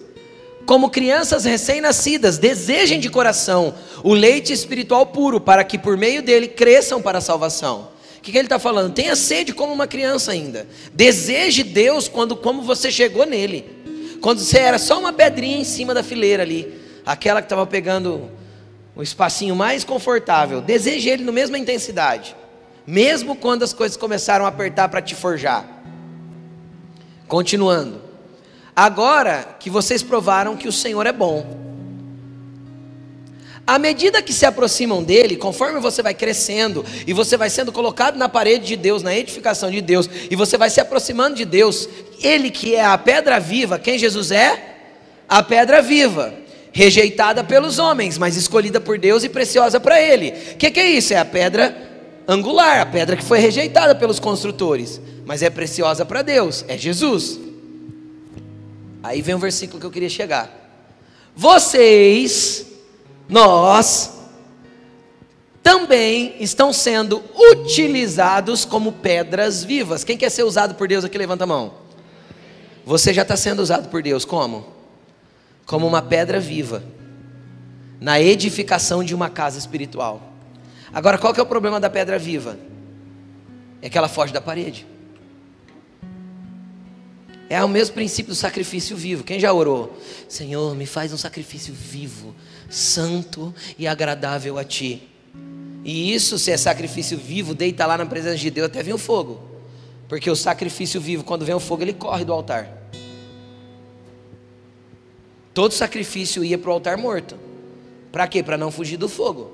[0.65, 6.47] Como crianças recém-nascidas, desejem de coração o leite espiritual puro, para que por meio dele
[6.47, 7.96] cresçam para a salvação.
[8.17, 8.93] O que, que ele está falando?
[8.93, 10.67] Tenha sede como uma criança ainda.
[10.93, 13.65] Deseje Deus quando como você chegou nele.
[14.21, 16.73] Quando você era só uma pedrinha em cima da fileira ali,
[17.05, 18.29] aquela que estava pegando
[18.95, 22.35] o espacinho mais confortável, deseje ele na mesma intensidade,
[22.85, 25.65] mesmo quando as coisas começaram a apertar para te forjar.
[27.27, 28.01] Continuando.
[28.75, 31.66] Agora que vocês provaram que o Senhor é bom,
[33.67, 38.15] à medida que se aproximam dele, conforme você vai crescendo e você vai sendo colocado
[38.15, 41.89] na parede de Deus, na edificação de Deus, e você vai se aproximando de Deus,
[42.23, 44.75] ele que é a pedra viva, quem Jesus é?
[45.27, 46.33] A pedra viva,
[46.71, 50.29] rejeitada pelos homens, mas escolhida por Deus e preciosa para ele.
[50.53, 51.13] O que, que é isso?
[51.13, 51.75] É a pedra
[52.25, 57.37] angular, a pedra que foi rejeitada pelos construtores, mas é preciosa para Deus, é Jesus.
[59.03, 60.53] Aí vem o versículo que eu queria chegar.
[61.35, 62.65] Vocês
[63.27, 64.17] nós
[65.61, 70.03] também estão sendo utilizados como pedras vivas.
[70.03, 71.73] Quem quer ser usado por Deus aqui, levanta a mão.
[72.85, 74.65] Você já está sendo usado por Deus como?
[75.65, 76.83] Como uma pedra viva
[77.99, 80.21] na edificação de uma casa espiritual.
[80.93, 82.57] Agora, qual que é o problema da pedra viva?
[83.81, 84.87] É que ela foge da parede.
[87.49, 89.23] É o mesmo princípio do sacrifício vivo.
[89.23, 89.97] Quem já orou?
[90.27, 92.35] Senhor, me faz um sacrifício vivo
[92.69, 95.07] santo e agradável a ti.
[95.83, 98.97] E isso, se é sacrifício vivo, deita lá na presença de Deus até vir o
[98.97, 99.41] fogo.
[100.07, 102.69] Porque o sacrifício vivo, quando vem o fogo, ele corre do altar.
[105.53, 107.35] Todo sacrifício ia para o altar morto.
[108.11, 108.43] Para quê?
[108.43, 109.51] Para não fugir do fogo.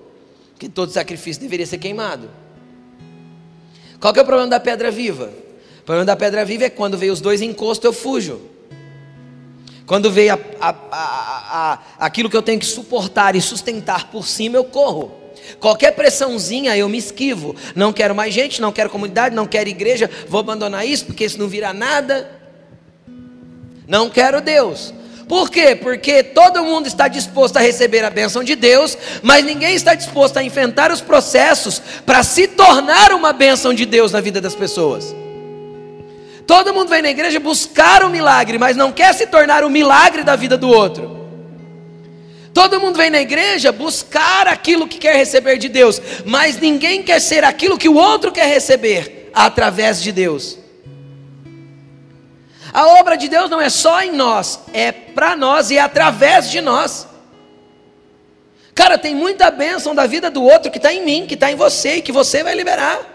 [0.51, 2.29] Porque todo sacrifício deveria ser queimado.
[3.99, 5.31] Qual que é o problema da pedra viva?
[5.79, 8.41] O problema da pedra viva é quando veio os dois encostos, eu fujo.
[9.93, 14.57] Quando veio a, a, a, aquilo que eu tenho que suportar e sustentar por cima,
[14.57, 15.11] eu corro.
[15.59, 17.55] Qualquer pressãozinha eu me esquivo.
[17.75, 21.37] Não quero mais gente, não quero comunidade, não quero igreja, vou abandonar isso porque isso
[21.37, 22.27] não vira nada.
[23.87, 24.91] Não quero Deus.
[25.29, 25.75] Por quê?
[25.75, 30.37] Porque todo mundo está disposto a receber a bênção de Deus, mas ninguém está disposto
[30.37, 35.13] a enfrentar os processos para se tornar uma bênção de Deus na vida das pessoas.
[36.45, 40.23] Todo mundo vem na igreja buscar o milagre, mas não quer se tornar o milagre
[40.23, 41.13] da vida do outro.
[42.53, 47.19] Todo mundo vem na igreja buscar aquilo que quer receber de Deus, mas ninguém quer
[47.19, 50.59] ser aquilo que o outro quer receber através de Deus.
[52.71, 56.49] A obra de Deus não é só em nós, é para nós e é através
[56.49, 57.07] de nós.
[58.75, 61.55] Cara, tem muita bênção da vida do outro que está em mim, que está em
[61.55, 63.12] você e que você vai liberar.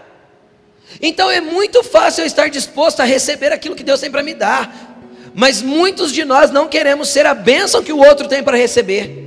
[1.01, 4.33] Então é muito fácil eu estar disposto a receber aquilo que Deus tem para me
[4.33, 4.97] dar,
[5.33, 9.25] mas muitos de nós não queremos ser a bênção que o outro tem para receber,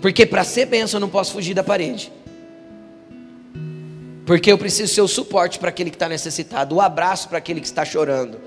[0.00, 2.12] porque para ser bênção eu não posso fugir da parede,
[4.24, 7.60] porque eu preciso ser o suporte para aquele que está necessitado, o abraço para aquele
[7.60, 8.38] que está chorando,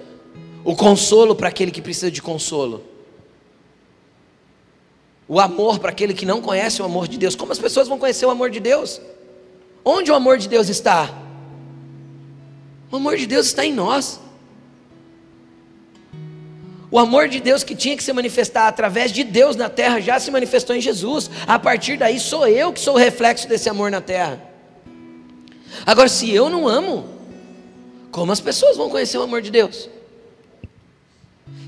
[0.63, 2.83] o consolo para aquele que precisa de consolo.
[5.31, 7.35] O amor para aquele que não conhece o amor de Deus.
[7.35, 8.99] Como as pessoas vão conhecer o amor de Deus?
[9.85, 11.28] Onde o amor de Deus está?
[12.91, 14.19] O amor de Deus está em nós.
[16.91, 20.19] O amor de Deus que tinha que se manifestar através de Deus na terra já
[20.19, 21.29] se manifestou em Jesus.
[21.45, 24.41] A partir daí sou eu que sou o reflexo desse amor na terra.
[25.85, 27.07] Agora, se eu não amo,
[28.11, 29.87] como as pessoas vão conhecer o amor de Deus?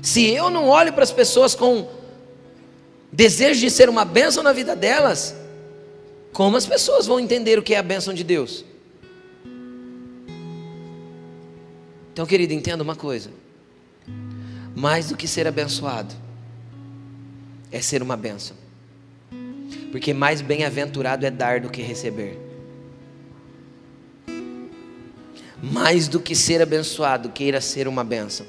[0.02, 1.88] Se eu não olho para as pessoas com
[3.12, 5.36] desejo de ser uma bênção na vida delas,
[6.32, 8.64] como as pessoas vão entender o que é a bênção de Deus?
[12.12, 13.30] Então, querido, entenda uma coisa:
[14.76, 16.14] mais do que ser abençoado,
[17.70, 18.54] é ser uma bênção,
[19.90, 22.38] porque mais bem-aventurado é dar do que receber.
[25.62, 28.44] Mais do que ser abençoado, queira ser uma bênção.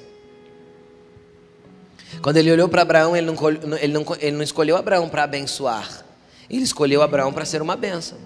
[2.22, 3.36] Quando ele olhou para Abraão, ele não,
[3.80, 6.06] ele, não, ele não escolheu Abraão para abençoar,
[6.50, 8.18] ele escolheu Abraão para ser uma bênção.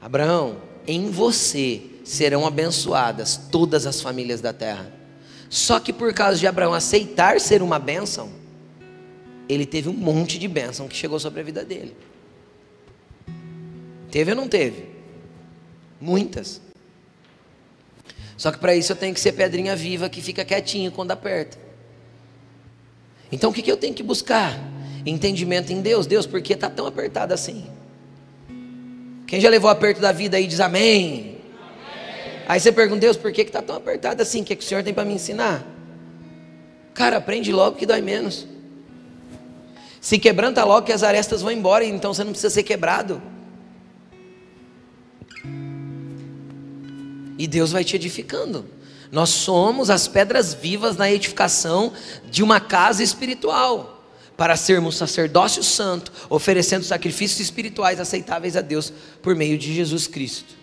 [0.00, 4.90] Abraão, em você serão abençoadas todas as famílias da terra.
[5.50, 8.30] Só que por causa de Abraão aceitar ser uma bênção,
[9.46, 11.94] ele teve um monte de bênção que chegou sobre a vida dele.
[14.10, 14.86] Teve ou não teve?
[16.00, 16.62] Muitas.
[18.38, 21.58] Só que para isso eu tenho que ser pedrinha viva que fica quietinho quando aperta.
[23.30, 24.58] Então o que, que eu tenho que buscar?
[25.04, 26.06] Entendimento em Deus.
[26.06, 27.66] Deus, por que está tão apertado assim?
[29.26, 31.37] Quem já levou aperto da vida aí diz amém.
[32.48, 34.40] Aí você pergunta, Deus, por que está tão apertado assim?
[34.40, 35.66] O que, que o Senhor tem para me ensinar?
[36.94, 38.46] Cara, aprende logo que dói menos.
[40.00, 43.20] Se quebranta logo que as arestas vão embora, então você não precisa ser quebrado.
[47.36, 48.64] E Deus vai te edificando.
[49.12, 51.92] Nós somos as pedras vivas na edificação
[52.30, 58.90] de uma casa espiritual, para sermos sacerdócio santo, oferecendo sacrifícios espirituais aceitáveis a Deus
[59.20, 60.57] por meio de Jesus Cristo.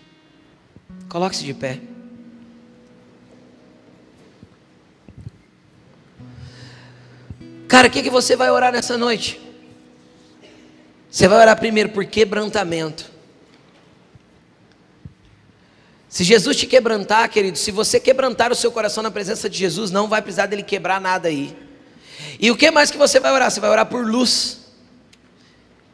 [1.08, 1.80] Coloque-se de pé.
[7.68, 9.40] Cara, o que, que você vai orar nessa noite?
[11.10, 13.10] Você vai orar primeiro por quebrantamento.
[16.08, 19.90] Se Jesus te quebrantar, querido, se você quebrantar o seu coração na presença de Jesus,
[19.90, 21.56] não vai precisar dele quebrar nada aí.
[22.40, 23.50] E o que mais que você vai orar?
[23.50, 24.65] Você vai orar por luz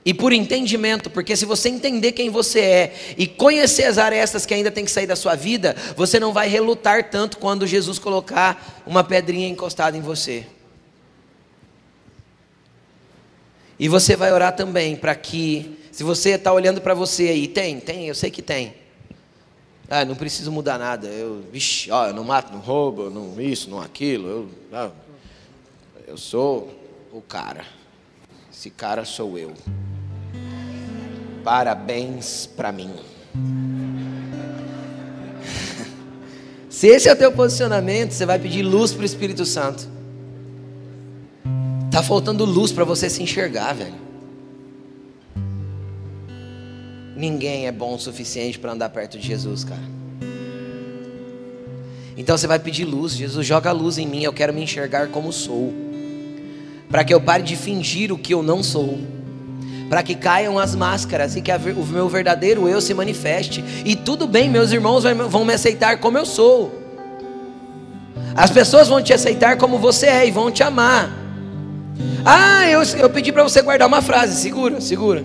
[0.04, 4.52] e por entendimento, porque se você entender quem você é e conhecer as arestas que
[4.52, 8.82] ainda tem que sair da sua vida, você não vai relutar tanto quando Jesus colocar
[8.84, 10.44] uma pedrinha encostada em você.
[13.78, 17.78] E você vai orar também para que, se você está olhando para você aí, tem,
[17.78, 18.74] tem, eu sei que tem.
[19.88, 21.06] Ah, não preciso mudar nada.
[21.06, 24.28] Eu, vixe, ó, eu não mato, não roubo, não isso, não aquilo.
[24.28, 24.90] Eu, ah,
[26.08, 26.72] eu sou
[27.12, 27.64] o cara.
[28.52, 29.52] Esse cara sou eu.
[31.42, 32.90] Parabéns para mim.
[36.68, 39.88] Se esse é o teu posicionamento, você vai pedir luz para o Espírito Santo.
[41.90, 44.00] Tá faltando luz para você se enxergar, velho.
[47.14, 49.82] Ninguém é bom o suficiente para andar perto de Jesus, cara.
[52.16, 53.12] Então você vai pedir luz.
[53.12, 54.22] Jesus joga luz em mim.
[54.22, 55.72] Eu quero me enxergar como sou,
[56.88, 58.98] para que eu pare de fingir o que eu não sou,
[59.92, 63.62] para que caiam as máscaras e que o meu verdadeiro eu se manifeste.
[63.84, 66.72] E tudo bem, meus irmãos vão me aceitar como eu sou.
[68.34, 71.12] As pessoas vão te aceitar como você é e vão te amar.
[72.24, 75.22] Ah, eu, eu pedi para você guardar uma frase, segura, segura.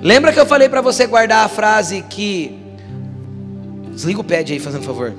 [0.00, 2.58] Lembra que eu falei para você guardar a frase que.
[3.90, 5.12] Desliga o pad aí, fazendo favor.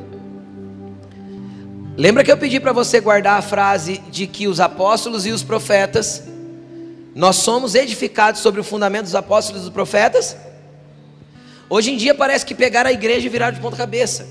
[1.95, 5.43] Lembra que eu pedi para você guardar a frase de que os apóstolos e os
[5.43, 6.32] profetas,
[7.15, 10.35] nós somos edificados sobre o fundamento dos apóstolos e dos profetas?
[11.69, 14.27] Hoje em dia parece que pegaram a igreja e viraram de ponta cabeça.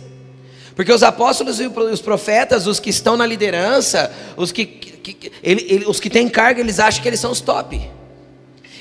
[0.75, 5.67] Porque os apóstolos e os profetas, os que estão na liderança, os que, que ele,
[5.69, 7.81] ele, os que têm carga, eles acham que eles são os top.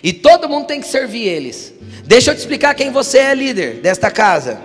[0.03, 1.73] E todo mundo tem que servir eles.
[2.05, 4.59] Deixa eu te explicar quem você é líder desta casa.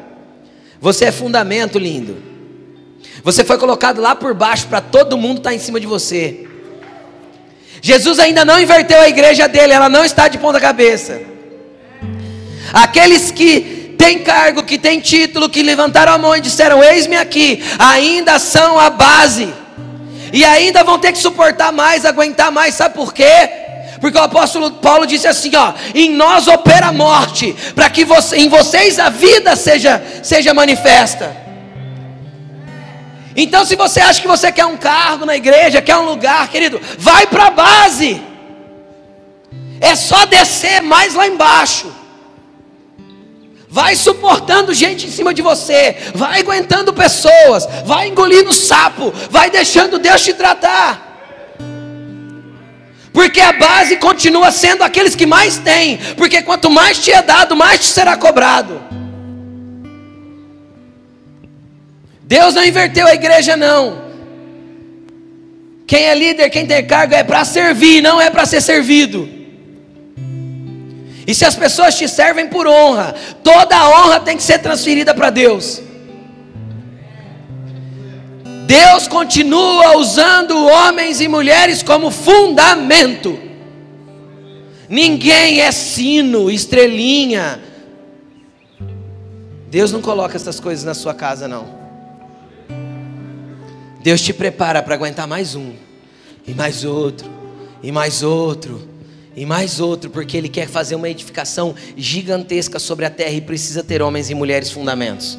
[0.81, 2.17] Você é fundamento lindo.
[3.23, 6.46] Você foi colocado lá por baixo para todo mundo estar tá em cima de você.
[7.81, 11.21] Jesus ainda não inverteu a igreja dele, ela não está de ponta cabeça.
[12.73, 17.63] Aqueles que tem cargo, que tem título, que levantaram a mão e disseram: Eis-me aqui,
[17.79, 19.53] ainda são a base,
[20.33, 23.49] e ainda vão ter que suportar mais, aguentar mais, sabe por quê?
[24.01, 28.37] Porque o apóstolo Paulo disse assim: ó, em nós opera a morte, para que você,
[28.37, 31.46] em vocês a vida seja, seja manifesta.
[33.37, 36.81] Então, se você acha que você quer um cargo na igreja, quer um lugar, querido,
[36.99, 38.23] vai para a base.
[39.79, 41.93] É só descer mais lá embaixo.
[43.69, 49.99] Vai suportando gente em cima de você, vai aguentando pessoas, vai engolindo sapo, vai deixando
[49.99, 51.03] Deus te tratar.
[53.13, 57.55] Porque a base continua sendo aqueles que mais têm, porque quanto mais te é dado,
[57.55, 58.86] mais te será cobrado.
[62.27, 64.05] Deus não inverteu a igreja, não.
[65.87, 69.29] Quem é líder, quem tem cargo é para servir, não é para ser servido.
[71.25, 73.15] E se as pessoas te servem por honra,
[73.45, 75.81] toda a honra tem que ser transferida para Deus.
[78.67, 83.39] Deus continua usando homens e mulheres como fundamento.
[84.89, 87.61] Ninguém é sino, estrelinha.
[89.69, 91.76] Deus não coloca essas coisas na sua casa, não.
[94.07, 95.73] Deus te prepara para aguentar mais um,
[96.47, 97.29] e mais outro,
[97.83, 98.89] e mais outro
[99.35, 103.83] e mais outro, porque ele quer fazer uma edificação gigantesca sobre a terra e precisa
[103.83, 105.37] ter homens e mulheres fundamentos.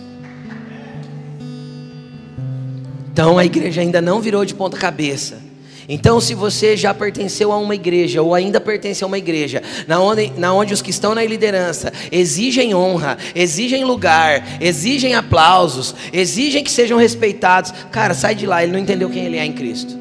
[3.13, 5.47] Então a igreja ainda não virou de ponta cabeça.
[5.89, 10.01] Então, se você já pertenceu a uma igreja ou ainda pertence a uma igreja, na
[10.01, 16.61] onde, na onde os que estão na liderança exigem honra, exigem lugar, exigem aplausos, exigem
[16.61, 19.97] que sejam respeitados, cara, sai de lá, ele não entendeu quem ele é em Cristo.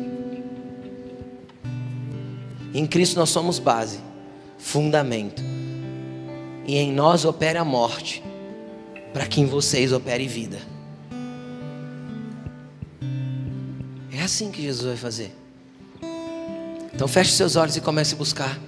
[2.74, 4.00] Em Cristo nós somos base,
[4.58, 5.40] fundamento.
[6.66, 8.24] E em nós opera a morte,
[9.12, 10.58] para que em vocês opere vida.
[14.12, 15.45] É assim que Jesus vai fazer.
[16.96, 18.58] Então feche seus olhos e comece a buscar.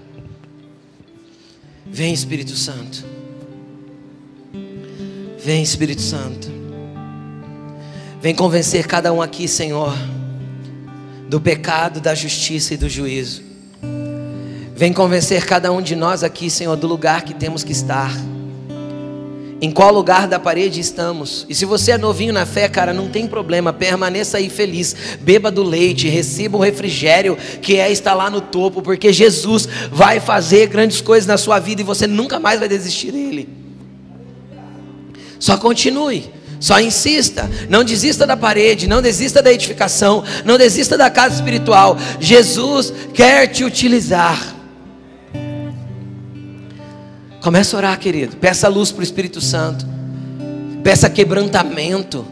[1.87, 3.03] Vem Espírito Santo.
[5.43, 6.47] Vem Espírito Santo.
[8.21, 9.97] Vem convencer cada um aqui, Senhor,
[11.27, 13.43] do pecado, da justiça e do juízo.
[14.77, 18.13] Vem convencer cada um de nós aqui, Senhor, do lugar que temos que estar.
[19.61, 21.45] Em qual lugar da parede estamos?
[21.49, 25.51] E se você é novinho na fé, cara, não tem problema, permaneça aí feliz, beba
[25.51, 30.69] do leite, receba o refrigério que é estar lá no topo, porque Jesus vai fazer
[30.69, 33.49] grandes coisas na sua vida e você nunca mais vai desistir dele.
[35.41, 36.39] Só continue.
[36.61, 41.97] Só insista, não desista da parede, não desista da edificação, não desista da casa espiritual.
[42.19, 44.58] Jesus quer te utilizar.
[47.49, 48.37] Começa a orar, querido.
[48.37, 49.87] Peça luz para o Espírito Santo.
[50.85, 52.23] Peça quebrantamento.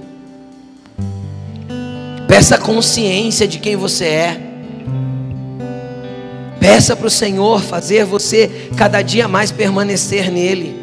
[2.28, 4.40] Peça consciência de quem você é.
[6.60, 10.76] Peça para o Senhor fazer você cada dia mais permanecer nele.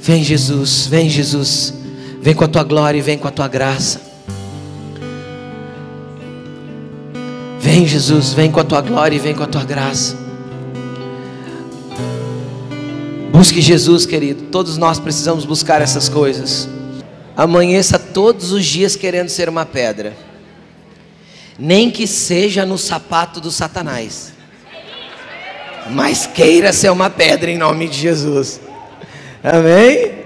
[0.00, 1.74] Vem Jesus, vem Jesus.
[2.22, 4.00] Vem com a tua glória e vem com a tua graça.
[7.58, 10.25] Vem Jesus, vem com a tua glória e vem com a tua graça.
[13.36, 14.44] Busque Jesus, querido.
[14.44, 16.66] Todos nós precisamos buscar essas coisas.
[17.36, 20.16] Amanheça todos os dias querendo ser uma pedra,
[21.58, 24.32] nem que seja no sapato do Satanás,
[25.90, 28.58] mas queira ser uma pedra em nome de Jesus.
[29.44, 30.25] Amém?